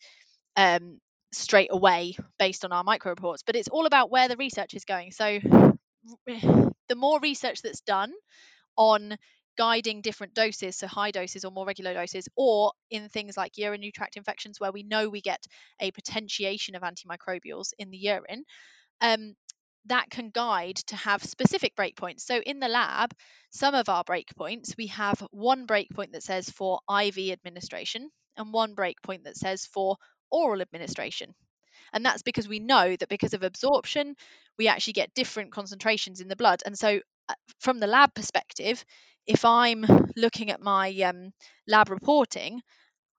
[0.56, 0.98] um,
[1.32, 4.84] straight away based on our micro reports, but it's all about where the research is
[4.84, 5.12] going.
[5.12, 5.38] So
[6.26, 8.12] the more research that's done
[8.76, 9.16] on
[9.58, 13.92] guiding different doses, so high doses or more regular doses, or in things like urinary
[13.92, 15.44] tract infections where we know we get
[15.80, 18.44] a potentiation of antimicrobials in the urine,
[19.00, 19.34] um,
[19.86, 22.20] that can guide to have specific breakpoints.
[22.20, 23.12] So in the lab,
[23.50, 28.74] some of our breakpoints, we have one breakpoint that says for IV administration and one
[28.74, 29.96] breakpoint that says for
[30.30, 31.34] oral administration.
[31.92, 34.14] And that's because we know that because of absorption,
[34.58, 36.62] we actually get different concentrations in the blood.
[36.66, 38.84] And so, uh, from the lab perspective,
[39.26, 39.84] if I'm
[40.16, 41.32] looking at my um,
[41.66, 42.62] lab reporting,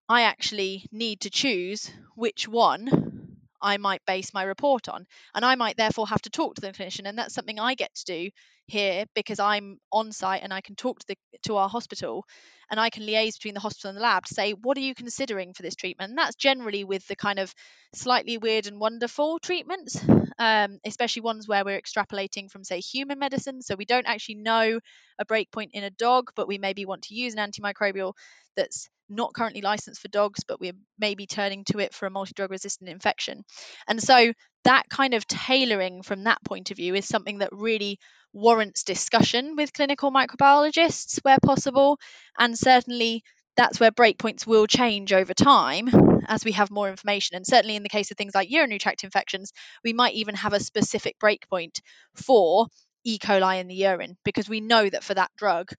[0.10, 5.06] I actually need to choose which one I might base my report on.
[5.34, 7.08] And I might therefore have to talk to the clinician.
[7.08, 8.30] And that's something I get to do
[8.68, 12.26] here because I'm on site and I can talk to the to our hospital
[12.72, 14.96] and I can liaise between the hospital and the lab to say, what are you
[14.96, 16.12] considering for this treatment?
[16.12, 17.54] And that's generally with the kind of
[17.94, 20.02] slightly weird and wonderful treatments,
[20.40, 23.62] um, especially ones where we're extrapolating from, say, human medicine.
[23.62, 24.80] So we don't actually know
[25.20, 28.14] a breakpoint in a dog, but we maybe want to use an antimicrobial
[28.56, 32.32] that's not currently licensed for dogs, but we're maybe turning to it for a multi
[32.34, 33.44] drug resistant infection.
[33.88, 34.32] And so
[34.64, 38.00] that kind of tailoring from that point of view is something that really
[38.34, 42.00] warrants discussion with clinical microbiologists where possible.
[42.38, 43.24] And certainly
[43.58, 45.90] that's where breakpoints will change over time
[46.28, 47.36] as we have more information.
[47.36, 49.52] And certainly in the case of things like urinary tract infections,
[49.84, 51.82] we might even have a specific breakpoint
[52.16, 52.68] for
[53.04, 53.18] E.
[53.20, 55.70] coli in the urine because we know that for that drug,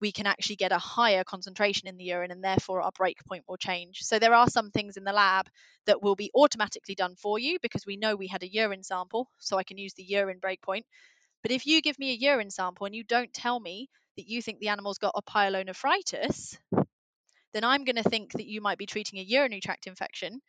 [0.00, 3.56] we can actually get a higher concentration in the urine and therefore our breakpoint will
[3.56, 4.00] change.
[4.02, 5.46] So there are some things in the lab
[5.86, 9.28] that will be automatically done for you because we know we had a urine sample,
[9.38, 10.82] so I can use the urine breakpoint.
[11.42, 14.42] But if you give me a urine sample and you don't tell me that you
[14.42, 16.56] think the animal's got a pyelonephritis,
[17.52, 20.40] then I'm going to think that you might be treating a urinary tract infection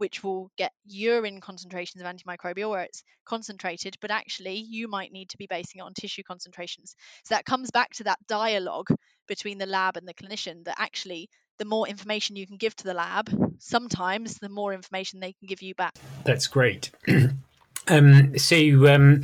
[0.00, 5.28] which will get urine concentrations of antimicrobial where it's concentrated, but actually you might need
[5.28, 6.96] to be basing it on tissue concentrations.
[7.24, 8.88] So that comes back to that dialogue
[9.28, 12.84] between the lab and the clinician that actually the more information you can give to
[12.84, 15.94] the lab, sometimes the more information they can give you back.
[16.24, 16.90] That's great.
[17.86, 19.22] um, so, um,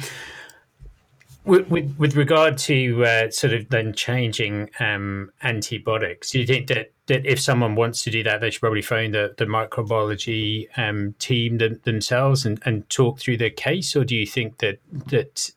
[1.46, 6.66] with, with, with, regard to uh, sort of then changing um, antibiotics, do you think
[6.68, 10.66] that that if someone wants to do that, they should probably phone the, the microbiology
[10.76, 14.80] um, team th- themselves and, and talk through their case, or do you think that
[15.06, 15.50] that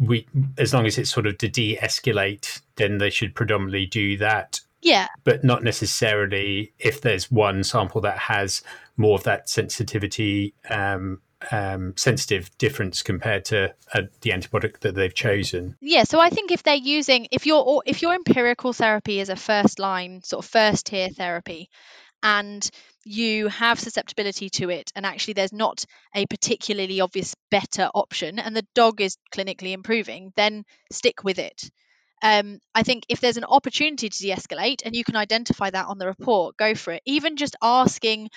[0.00, 4.60] we, as long as it's sort of to de-escalate, then they should predominantly do that?
[4.80, 8.62] Yeah, but not necessarily if there's one sample that has
[8.96, 15.14] more of that sensitivity um, um, sensitive difference compared to uh, the antibiotic that they've
[15.14, 15.76] chosen?
[15.80, 19.36] Yeah, so I think if they're using if your if your empirical therapy is a
[19.36, 21.70] first line sort of first tier therapy,
[22.22, 22.68] and
[23.04, 28.56] you have susceptibility to it, and actually there's not a particularly obvious better option, and
[28.56, 31.70] the dog is clinically improving, then stick with it.
[32.20, 35.98] Um, I think if there's an opportunity to de-escalate and you can identify that on
[35.98, 37.02] the report, go for it.
[37.06, 38.30] Even just asking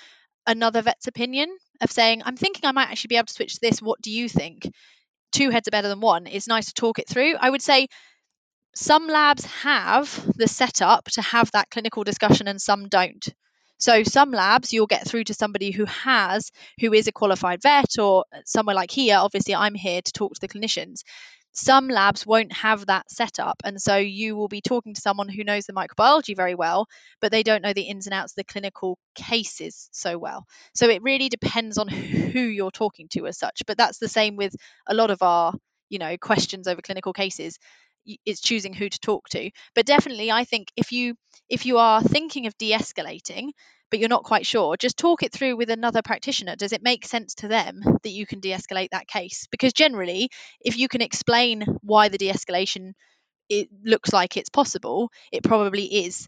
[0.47, 1.49] another vet's opinion
[1.82, 3.82] of saying, I'm thinking I might actually be able to switch to this.
[3.82, 4.69] What do you think?
[5.32, 6.27] Two heads are better than one.
[6.27, 7.36] It's nice to talk it through.
[7.39, 7.88] I would say
[8.75, 13.27] some labs have the setup to have that clinical discussion and some don't.
[13.80, 17.97] So some labs you'll get through to somebody who has who is a qualified vet
[17.97, 21.01] or somewhere like here obviously I'm here to talk to the clinicians
[21.53, 25.43] some labs won't have that setup and so you will be talking to someone who
[25.43, 26.87] knows the microbiology very well
[27.19, 30.45] but they don't know the ins and outs of the clinical cases so well.
[30.73, 34.35] So it really depends on who you're talking to as such but that's the same
[34.35, 34.55] with
[34.87, 35.53] a lot of our
[35.89, 37.57] you know questions over clinical cases.
[38.25, 39.51] It's choosing who to talk to.
[39.75, 41.15] But definitely i think if you
[41.49, 43.49] if you are thinking of de-escalating
[43.91, 46.56] but you're not quite sure, just talk it through with another practitioner.
[46.56, 49.47] Does it make sense to them that you can de escalate that case?
[49.51, 50.30] Because generally,
[50.62, 52.93] if you can explain why the de escalation
[53.49, 56.27] it looks like it's possible, it probably is.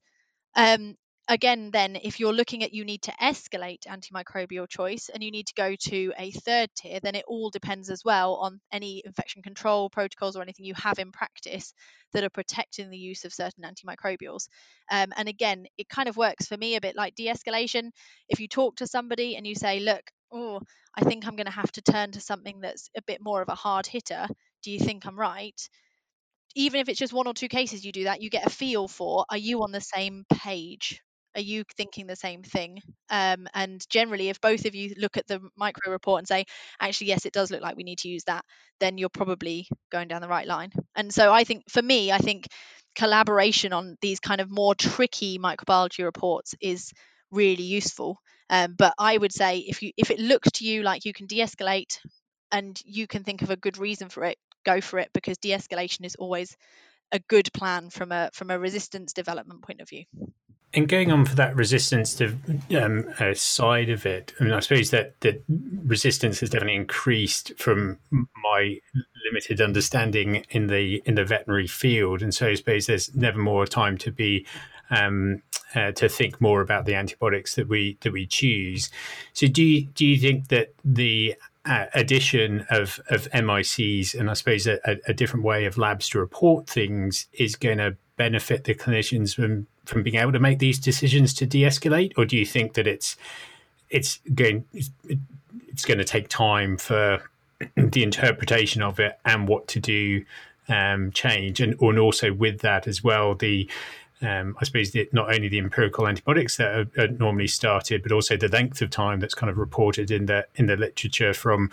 [0.55, 0.95] Um,
[1.27, 5.47] again, then, if you're looking at you need to escalate antimicrobial choice and you need
[5.47, 9.41] to go to a third tier, then it all depends as well on any infection
[9.41, 11.73] control protocols or anything you have in practice
[12.13, 14.47] that are protecting the use of certain antimicrobials.
[14.91, 17.91] Um, and again, it kind of works for me a bit like de escalation.
[18.27, 20.59] If you talk to somebody and you say, look, oh,
[20.95, 23.49] I think I'm going to have to turn to something that's a bit more of
[23.49, 24.27] a hard hitter.
[24.63, 25.59] Do you think I'm right?
[26.55, 28.87] even if it's just one or two cases you do that you get a feel
[28.87, 31.01] for are you on the same page
[31.35, 32.81] are you thinking the same thing?
[33.09, 36.45] Um, and generally if both of you look at the micro report and say
[36.79, 38.45] actually yes it does look like we need to use that
[38.79, 40.71] then you're probably going down the right line.
[40.95, 42.47] And so i think for me i think
[42.95, 46.91] collaboration on these kind of more tricky microbiology reports is
[47.31, 48.19] really useful.
[48.49, 51.25] Um, but I would say if you if it looks to you like you can
[51.27, 51.97] de-escalate
[52.51, 56.05] and you can think of a good reason for it, go for it because de-escalation
[56.05, 56.55] is always
[57.11, 60.03] a good plan from a from a resistance development point of view.
[60.75, 62.35] And going on for that resistance to
[62.75, 65.43] um, uh, side of it, I mean, I suppose that that
[65.85, 68.79] resistance has definitely increased from my
[69.31, 73.67] limited understanding in the in the veterinary field, and so I suppose there's never more
[73.67, 74.47] time to be
[74.89, 75.43] um,
[75.75, 78.89] uh, to think more about the antibiotics that we that we choose.
[79.33, 84.33] So, do you, do you think that the uh, addition of of MICs and I
[84.33, 88.75] suppose a, a, different way of labs to report things is going to benefit the
[88.75, 92.73] clinicians from from being able to make these decisions to de-escalate, or do you think
[92.73, 93.17] that it's
[93.89, 97.21] it's going it's going to take time for
[97.75, 100.25] the interpretation of it and what to do
[100.69, 103.69] um, change, and and also with that as well the
[104.23, 108.11] um, I suppose the, not only the empirical antibiotics that are, are, normally started, but
[108.11, 111.69] also the length of time that's kind of reported in the in the literature from,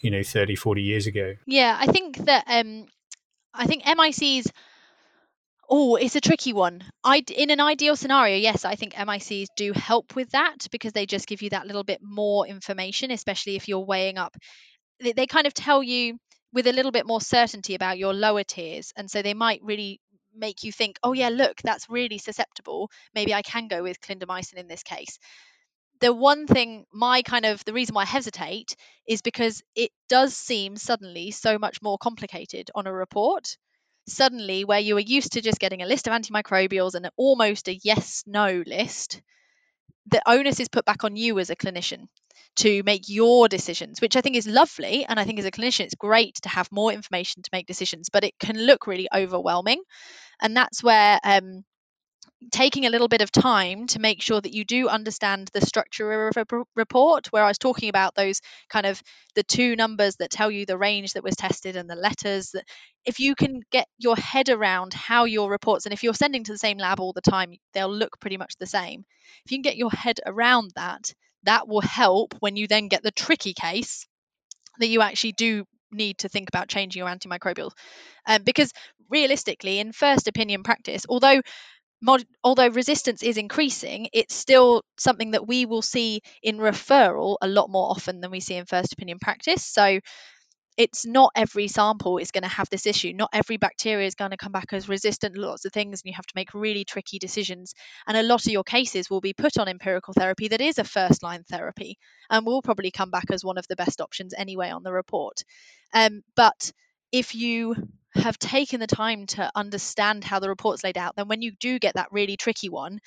[0.00, 1.34] you know, 30, 40 years ago.
[1.46, 2.86] Yeah, I think that um,
[3.54, 4.50] I think MICs
[5.68, 6.82] Oh, it's a tricky one.
[7.02, 11.06] I in an ideal scenario, yes, I think MICs do help with that because they
[11.06, 14.36] just give you that little bit more information, especially if you're weighing up.
[15.00, 16.18] They, they kind of tell you
[16.52, 20.00] with a little bit more certainty about your lower tiers, and so they might really
[20.34, 22.90] make you think, oh yeah, look, that's really susceptible.
[23.14, 25.18] Maybe I can go with clindamycin in this case.
[26.00, 30.36] The one thing, my kind of the reason why I hesitate is because it does
[30.36, 33.56] seem suddenly so much more complicated on a report
[34.06, 37.78] suddenly where you were used to just getting a list of antimicrobials and almost a
[37.82, 39.22] yes no list
[40.06, 42.06] the onus is put back on you as a clinician
[42.56, 45.80] to make your decisions which i think is lovely and i think as a clinician
[45.80, 49.82] it's great to have more information to make decisions but it can look really overwhelming.
[50.40, 51.64] And that's where um,
[52.50, 56.28] taking a little bit of time to make sure that you do understand the structure
[56.28, 59.02] of a report where i was talking about those kind of
[59.34, 62.64] the two numbers that tell you the range that was tested and the letters that
[63.04, 66.52] if you can get your head around how your reports and if you're sending to
[66.52, 69.04] the same lab all the time they'll look pretty much the same.
[69.44, 71.12] If you can get your head around that
[71.44, 74.06] that will help when you then get the tricky case
[74.78, 77.70] that you actually do need to think about changing your antimicrobial
[78.26, 78.72] um, because
[79.10, 81.40] realistically in first opinion practice although
[82.00, 87.48] mod- although resistance is increasing, it's still something that we will see in referral a
[87.48, 89.64] lot more often than we see in first opinion practice.
[89.64, 90.00] So
[90.76, 93.12] it's not every sample is going to have this issue.
[93.14, 96.14] Not every bacteria is going to come back as resistant lots of things, and you
[96.16, 97.74] have to make really tricky decisions.
[98.06, 100.84] And a lot of your cases will be put on empirical therapy that is a
[100.84, 101.96] first line therapy
[102.28, 105.42] and will probably come back as one of the best options anyway on the report.
[105.92, 106.72] Um, but
[107.12, 107.76] if you
[108.16, 111.78] have taken the time to understand how the report's laid out, then when you do
[111.78, 113.00] get that really tricky one,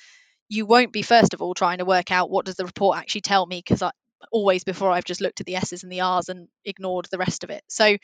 [0.48, 3.20] you won't be first of all trying to work out what does the report actually
[3.22, 3.92] tell me because I
[4.32, 7.44] always before I've just looked at the S's and the R's and ignored the rest
[7.44, 7.62] of it.
[7.68, 7.96] So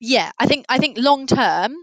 [0.00, 1.74] yeah, I think I think long term,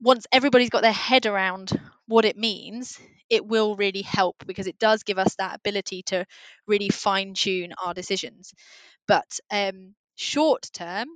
[0.00, 2.98] once everybody's got their head around what it means,
[3.30, 6.26] it will really help because it does give us that ability to
[6.66, 8.52] really fine tune our decisions.
[9.08, 11.08] But um, short term,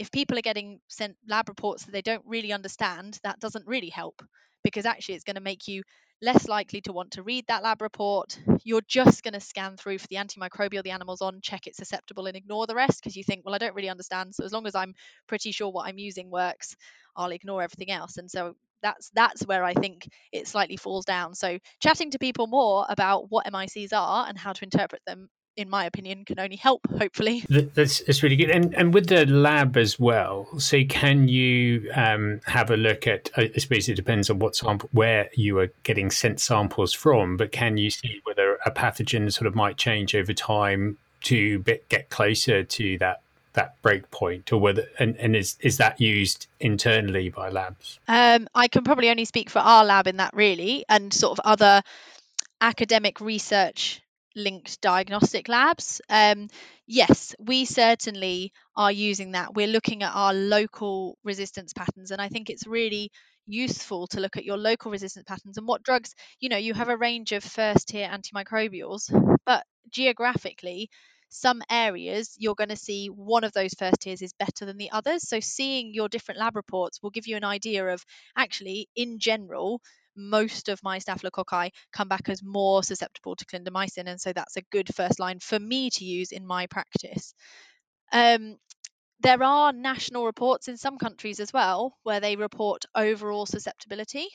[0.00, 3.90] if people are getting sent lab reports that they don't really understand, that doesn't really
[3.90, 4.22] help
[4.64, 5.82] because actually it's going to make you
[6.22, 8.38] less likely to want to read that lab report.
[8.64, 12.26] You're just going to scan through for the antimicrobial the animal's on, check it's susceptible,
[12.26, 14.34] and ignore the rest because you think, well, I don't really understand.
[14.34, 14.94] So as long as I'm
[15.26, 16.76] pretty sure what I'm using works,
[17.14, 18.16] I'll ignore everything else.
[18.16, 21.34] And so that's that's where I think it slightly falls down.
[21.34, 25.68] So chatting to people more about what MICs are and how to interpret them in
[25.68, 26.80] my opinion, can only help.
[26.98, 28.50] Hopefully, that's, that's really good.
[28.50, 30.48] And and with the lab as well.
[30.58, 33.30] So can you um, have a look at?
[33.36, 37.36] I suppose it depends on what sample, where you are getting sent samples from.
[37.36, 41.88] But can you see whether a pathogen sort of might change over time to bit,
[41.88, 43.20] get closer to that
[43.52, 48.46] that break point or whether and, and is is that used internally by labs um,
[48.54, 51.82] i can probably only speak for our lab in that really and sort of other
[52.60, 54.00] academic research
[54.36, 56.00] linked diagnostic labs.
[56.08, 56.48] Um,
[56.86, 59.54] yes, we certainly are using that.
[59.54, 63.10] We're looking at our local resistance patterns, and I think it's really
[63.46, 66.88] useful to look at your local resistance patterns and what drugs, you know, you have
[66.88, 69.10] a range of first tier antimicrobials,
[69.44, 70.88] but geographically,
[71.32, 74.90] some areas you're going to see one of those first tiers is better than the
[74.90, 75.28] others.
[75.28, 78.04] So, seeing your different lab reports will give you an idea of
[78.36, 79.80] actually, in general,
[80.20, 84.62] most of my staphylococci come back as more susceptible to clindamycin, and so that's a
[84.70, 87.34] good first line for me to use in my practice.
[88.12, 88.56] Um,
[89.20, 94.28] there are national reports in some countries as well where they report overall susceptibility.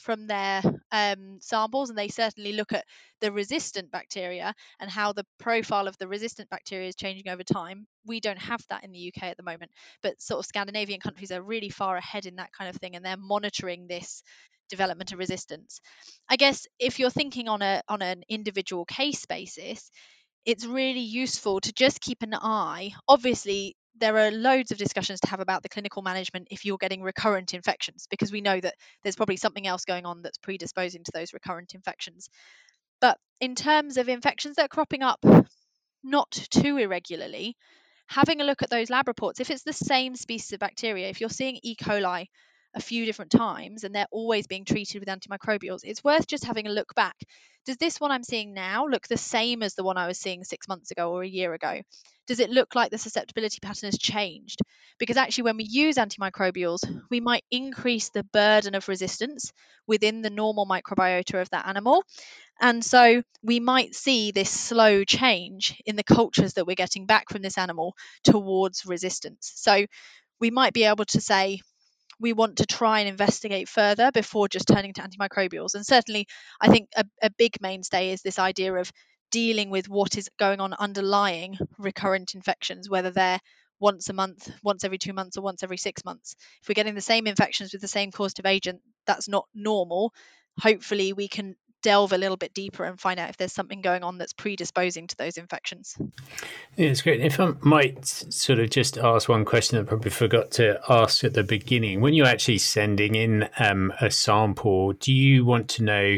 [0.00, 2.84] From their um, samples, and they certainly look at
[3.20, 7.86] the resistant bacteria and how the profile of the resistant bacteria is changing over time.
[8.06, 9.70] We don't have that in the UK at the moment,
[10.02, 13.04] but sort of Scandinavian countries are really far ahead in that kind of thing, and
[13.04, 14.22] they're monitoring this
[14.68, 15.80] development of resistance.
[16.28, 19.90] I guess if you're thinking on a on an individual case basis,
[20.44, 22.92] it's really useful to just keep an eye.
[23.08, 27.02] Obviously, there are loads of discussions to have about the clinical management if you're getting
[27.02, 31.12] recurrent infections, because we know that there's probably something else going on that's predisposing to
[31.14, 32.28] those recurrent infections.
[33.00, 35.24] But in terms of infections that are cropping up
[36.02, 37.56] not too irregularly,
[38.06, 41.20] having a look at those lab reports, if it's the same species of bacteria, if
[41.20, 41.76] you're seeing E.
[41.76, 42.26] coli
[42.74, 46.66] a few different times and they're always being treated with antimicrobials, it's worth just having
[46.66, 47.16] a look back.
[47.66, 50.44] Does this one I'm seeing now look the same as the one I was seeing
[50.44, 51.82] six months ago or a year ago?
[52.26, 54.60] Does it look like the susceptibility pattern has changed?
[54.98, 59.52] Because actually, when we use antimicrobials, we might increase the burden of resistance
[59.86, 62.04] within the normal microbiota of that animal.
[62.60, 67.30] And so we might see this slow change in the cultures that we're getting back
[67.30, 69.52] from this animal towards resistance.
[69.56, 69.86] So
[70.40, 71.60] we might be able to say,
[72.20, 75.74] we want to try and investigate further before just turning to antimicrobials.
[75.74, 76.26] And certainly,
[76.60, 78.92] I think a, a big mainstay is this idea of
[79.30, 83.40] dealing with what is going on underlying recurrent infections, whether they're
[83.80, 86.36] once a month, once every two months, or once every six months.
[86.62, 90.12] If we're getting the same infections with the same causative agent, that's not normal.
[90.60, 94.02] Hopefully, we can delve a little bit deeper and find out if there's something going
[94.02, 95.96] on that's predisposing to those infections.
[96.76, 97.20] Yeah, it's great.
[97.20, 101.34] If I might sort of just ask one question I probably forgot to ask at
[101.34, 102.00] the beginning.
[102.00, 106.16] When you're actually sending in um, a sample, do you want to know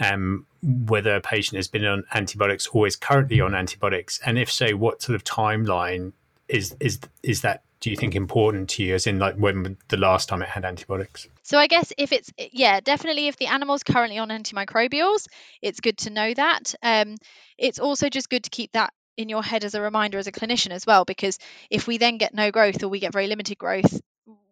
[0.00, 4.20] um, whether a patient has been on antibiotics or is currently on antibiotics?
[4.24, 6.12] And if so, what sort of timeline
[6.48, 9.98] is is is that do you think important to you as in like when the
[9.98, 13.82] last time it had antibiotics so i guess if it's yeah definitely if the animal's
[13.82, 15.26] currently on antimicrobials
[15.60, 17.14] it's good to know that um,
[17.58, 20.32] it's also just good to keep that in your head as a reminder as a
[20.32, 21.38] clinician as well because
[21.70, 24.00] if we then get no growth or we get very limited growth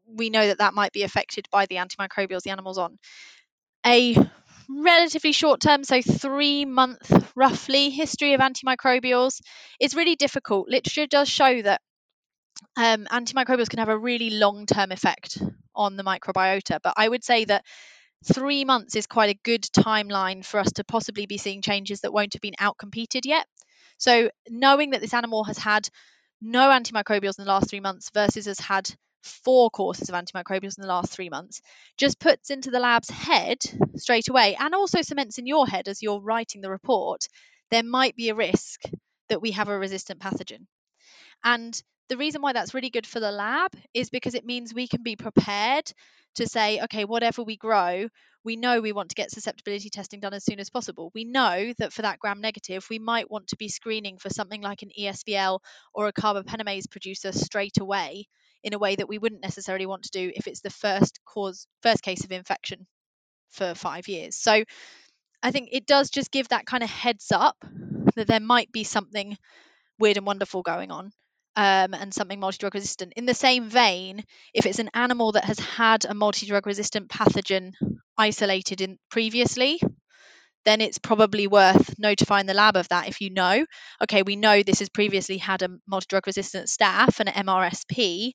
[0.06, 2.98] we know that that might be affected by the antimicrobials the animal's on
[3.86, 4.14] a
[4.68, 9.40] relatively short term, so three month roughly history of antimicrobials.
[9.80, 10.68] It's really difficult.
[10.68, 11.80] Literature does show that
[12.76, 15.38] um, antimicrobials can have a really long term effect
[15.74, 17.64] on the microbiota, but I would say that
[18.32, 22.12] three months is quite a good timeline for us to possibly be seeing changes that
[22.12, 23.46] won't have been outcompeted yet.
[23.98, 25.88] So, knowing that this animal has had
[26.40, 28.90] no antimicrobials in the last three months versus has had
[29.22, 31.60] four courses of antimicrobials in the last three months
[31.96, 33.58] just puts into the lab's head
[33.94, 37.28] straight away and also cements in your head as you're writing the report
[37.72, 38.82] there might be a risk
[39.30, 40.66] that we have a resistant pathogen.
[41.42, 41.82] And
[42.12, 45.02] the reason why that's really good for the lab is because it means we can
[45.02, 45.90] be prepared
[46.34, 48.06] to say, okay, whatever we grow,
[48.44, 51.10] we know we want to get susceptibility testing done as soon as possible.
[51.14, 54.60] We know that for that gram negative, we might want to be screening for something
[54.60, 55.60] like an ESBL
[55.94, 58.26] or a carbapenemase producer straight away
[58.62, 61.66] in a way that we wouldn't necessarily want to do if it's the first cause
[61.82, 62.86] first case of infection
[63.52, 64.36] for 5 years.
[64.36, 64.64] So
[65.42, 67.56] I think it does just give that kind of heads up
[68.16, 69.38] that there might be something
[69.98, 71.10] weird and wonderful going on.
[71.54, 73.12] Um, and something multi-drug resistant.
[73.14, 74.24] In the same vein,
[74.54, 77.72] if it's an animal that has had a multi-drug resistant pathogen
[78.16, 79.78] isolated in previously,
[80.64, 83.66] then it's probably worth notifying the lab of that if you know,
[84.02, 88.32] okay, we know this has previously had a multi-drug resistant staph and an MRSP,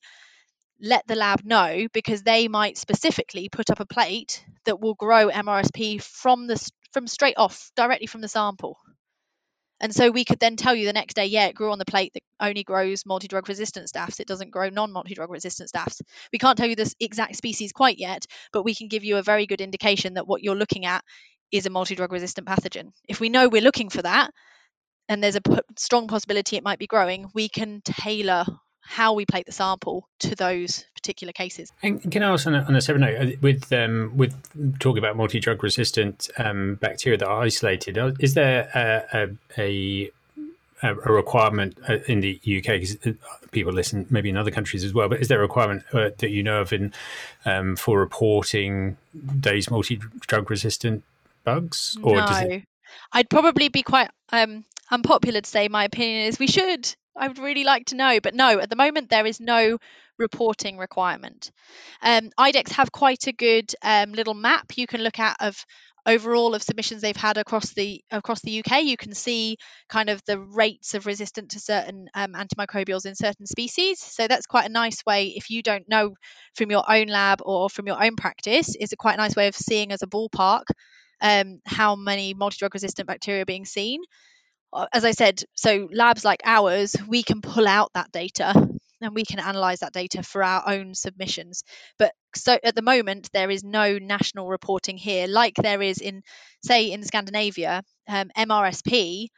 [0.80, 5.28] let the lab know because they might specifically put up a plate that will grow
[5.28, 8.78] MRSP from the from straight off directly from the sample.
[9.80, 11.84] And so we could then tell you the next day, yeah, it grew on the
[11.84, 14.20] plate that only grows multi drug resistant staphs.
[14.20, 16.00] It doesn't grow non multi drug resistant staphs.
[16.32, 19.22] We can't tell you this exact species quite yet, but we can give you a
[19.22, 21.04] very good indication that what you're looking at
[21.52, 22.90] is a multi drug resistant pathogen.
[23.08, 24.30] If we know we're looking for that,
[25.08, 25.42] and there's a
[25.78, 28.44] strong possibility it might be growing, we can tailor
[28.90, 31.70] how we plate the sample to those particular cases.
[31.82, 34.34] And can I ask on a, on a separate note, uh, with um, with
[34.78, 39.28] talking about multi drug resistant um, bacteria that are isolated, uh, is there a,
[39.58, 40.10] a,
[40.82, 42.80] a, a requirement uh, in the UK?
[42.80, 42.96] Because
[43.50, 46.30] people listen, maybe in other countries as well, but is there a requirement uh, that
[46.30, 46.94] you know of in
[47.44, 51.04] um, for reporting those multi drug resistant
[51.44, 51.98] bugs?
[52.02, 52.26] Or no.
[52.26, 52.64] It...
[53.12, 57.38] I'd probably be quite um, unpopular to say my opinion is we should I would
[57.38, 59.78] really like to know, but no, at the moment there is no
[60.18, 61.50] reporting requirement.
[62.02, 65.64] Um, IDEXX have quite a good um, little map you can look at of
[66.06, 68.84] overall of submissions they've had across the across the UK.
[68.84, 69.58] You can see
[69.88, 74.00] kind of the rates of resistance to certain um, antimicrobials in certain species.
[74.00, 76.14] So that's quite a nice way if you don't know
[76.54, 78.74] from your own lab or from your own practice.
[78.78, 80.64] Is a quite nice way of seeing as a ballpark
[81.20, 84.00] um, how many multi-drug resistant bacteria are being seen.
[84.72, 88.52] Uh, as I said, so labs like ours, we can pull out that data
[89.00, 91.62] and we can analyze that data for our own submissions.
[91.98, 96.22] But so at the moment, there is no national reporting here, like there is in,
[96.64, 99.28] say, in Scandinavia, um, MRSP.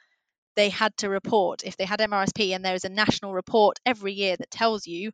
[0.57, 4.13] They had to report if they had MRSP, and there is a national report every
[4.13, 5.13] year that tells you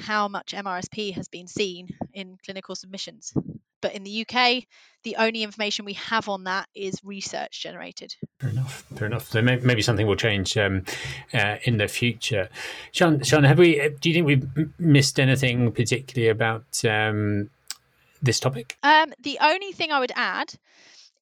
[0.00, 3.32] how much MRSP has been seen in clinical submissions.
[3.80, 4.64] But in the UK,
[5.04, 8.14] the only information we have on that is research generated.
[8.40, 8.84] Fair enough.
[8.96, 9.30] Fair enough.
[9.30, 10.84] So maybe something will change um,
[11.32, 12.48] uh, in the future.
[12.92, 13.80] Sian, Sian, have we?
[13.80, 17.50] Uh, do you think we've missed anything particularly about um,
[18.20, 18.76] this topic?
[18.82, 20.52] Um, the only thing I would add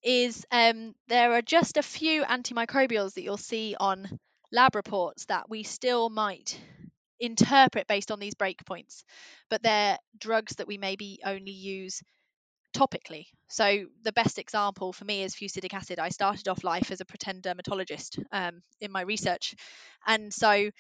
[0.03, 4.19] is um, there are just a few antimicrobials that you'll see on
[4.53, 6.59] lab reports that we still might
[7.19, 9.03] interpret based on these breakpoints,
[9.51, 12.03] but they're drugs that we maybe only use
[12.77, 13.27] topically.
[13.49, 15.99] So the best example for me is fusidic acid.
[15.99, 19.55] I started off life as a pretend dermatologist um, in my research,
[20.07, 20.71] and so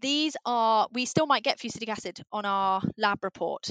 [0.00, 3.70] these are we still might get fusidic acid on our lab report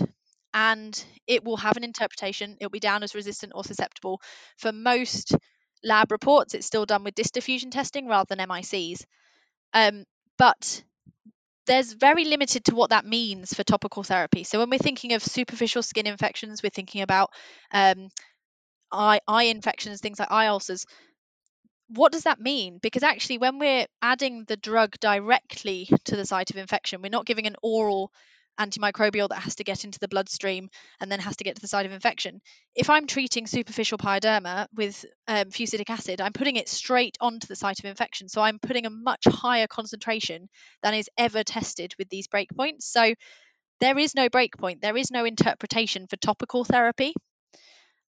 [0.53, 4.19] and it will have an interpretation it'll be down as resistant or susceptible
[4.57, 5.33] for most
[5.83, 9.05] lab reports it's still done with disc diffusion testing rather than MICs
[9.73, 10.03] um,
[10.37, 10.83] but
[11.67, 14.43] there's very limited to what that means for topical therapy.
[14.43, 17.29] So when we're thinking of superficial skin infections, we're thinking about
[17.71, 18.09] um,
[18.91, 20.85] eye eye infections, things like eye ulcers.
[21.89, 22.79] What does that mean?
[22.81, 27.25] Because actually, when we're adding the drug directly to the site of infection, we're not
[27.25, 28.11] giving an oral
[28.59, 31.67] antimicrobial that has to get into the bloodstream and then has to get to the
[31.67, 32.41] site of infection.
[32.75, 37.55] If I'm treating superficial pyoderma with um, fusidic acid, I'm putting it straight onto the
[37.55, 38.29] site of infection.
[38.29, 40.49] So I'm putting a much higher concentration
[40.83, 42.83] than is ever tested with these breakpoints.
[42.83, 43.13] So
[43.79, 47.13] there is no breakpoint, there is no interpretation for topical therapy.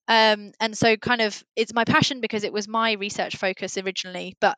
[0.08, 4.36] Um, and so, kind of, it's my passion because it was my research focus originally,
[4.42, 4.58] but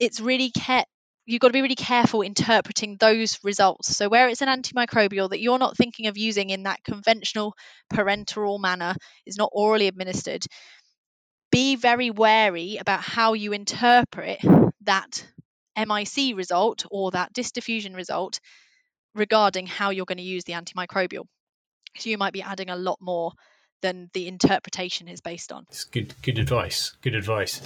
[0.00, 0.88] it's really kept
[1.26, 3.96] you've got to be really careful interpreting those results.
[3.96, 7.54] So, where it's an antimicrobial that you're not thinking of using in that conventional
[7.92, 8.94] parenteral manner,
[9.26, 10.44] is not orally administered,
[11.50, 14.38] be very wary about how you interpret
[14.82, 15.26] that
[15.76, 18.40] MIC result or that disc diffusion result
[19.14, 21.26] regarding how you're going to use the antimicrobial.
[21.98, 23.32] So, you might be adding a lot more
[23.82, 25.66] than the interpretation is based on.
[25.68, 26.96] It's good, good advice.
[27.02, 27.60] Good advice.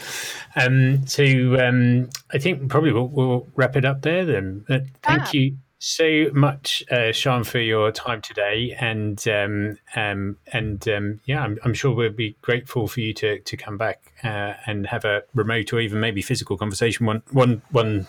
[0.56, 4.24] Um, so um, I think probably we'll, we'll, wrap it up there.
[4.24, 10.36] Then, uh, thank you so much, uh, Sian, for your time today, and um, um,
[10.52, 14.12] and um, yeah, I'm, I'm, sure we'll be grateful for you to to come back
[14.24, 18.06] uh, and have a remote or even maybe physical conversation one one one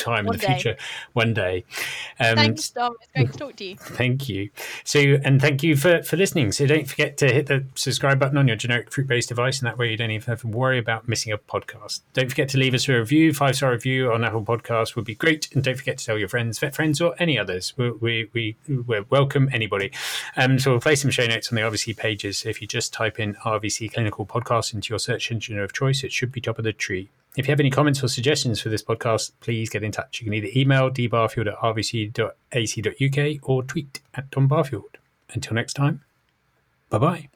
[0.00, 0.54] time one in the day.
[0.54, 0.76] future,
[1.12, 1.64] one day.
[2.18, 2.94] Um, Thanks, Dom.
[3.00, 3.76] It's great to talk to you.
[3.78, 4.50] Thank you.
[4.84, 6.52] So, and thank you for, for listening.
[6.52, 9.66] So, don't forget to hit the subscribe button on your generic fruit based device, and
[9.66, 12.00] that way you don't even have to worry about missing a podcast.
[12.14, 15.14] Don't forget to leave us a review, five star review on Apple Podcasts would be
[15.14, 15.52] great.
[15.54, 17.74] And don't forget to tell your friends, vet friends, or any others.
[17.76, 19.92] We, we, we, we welcome anybody.
[20.36, 22.44] Um, so, we'll place some show notes on the RVC pages.
[22.44, 26.12] If you just type in RVC Clinical Podcast into your search engine of choice, it
[26.12, 27.10] should be top of the tree.
[27.36, 30.20] If you have any comments or suggestions for this podcast, please get in touch.
[30.20, 34.98] You can either email dbarfield at rvc.ac.uk or tweet at Dom Barfield.
[35.32, 36.02] Until next time,
[36.88, 37.28] bye bye.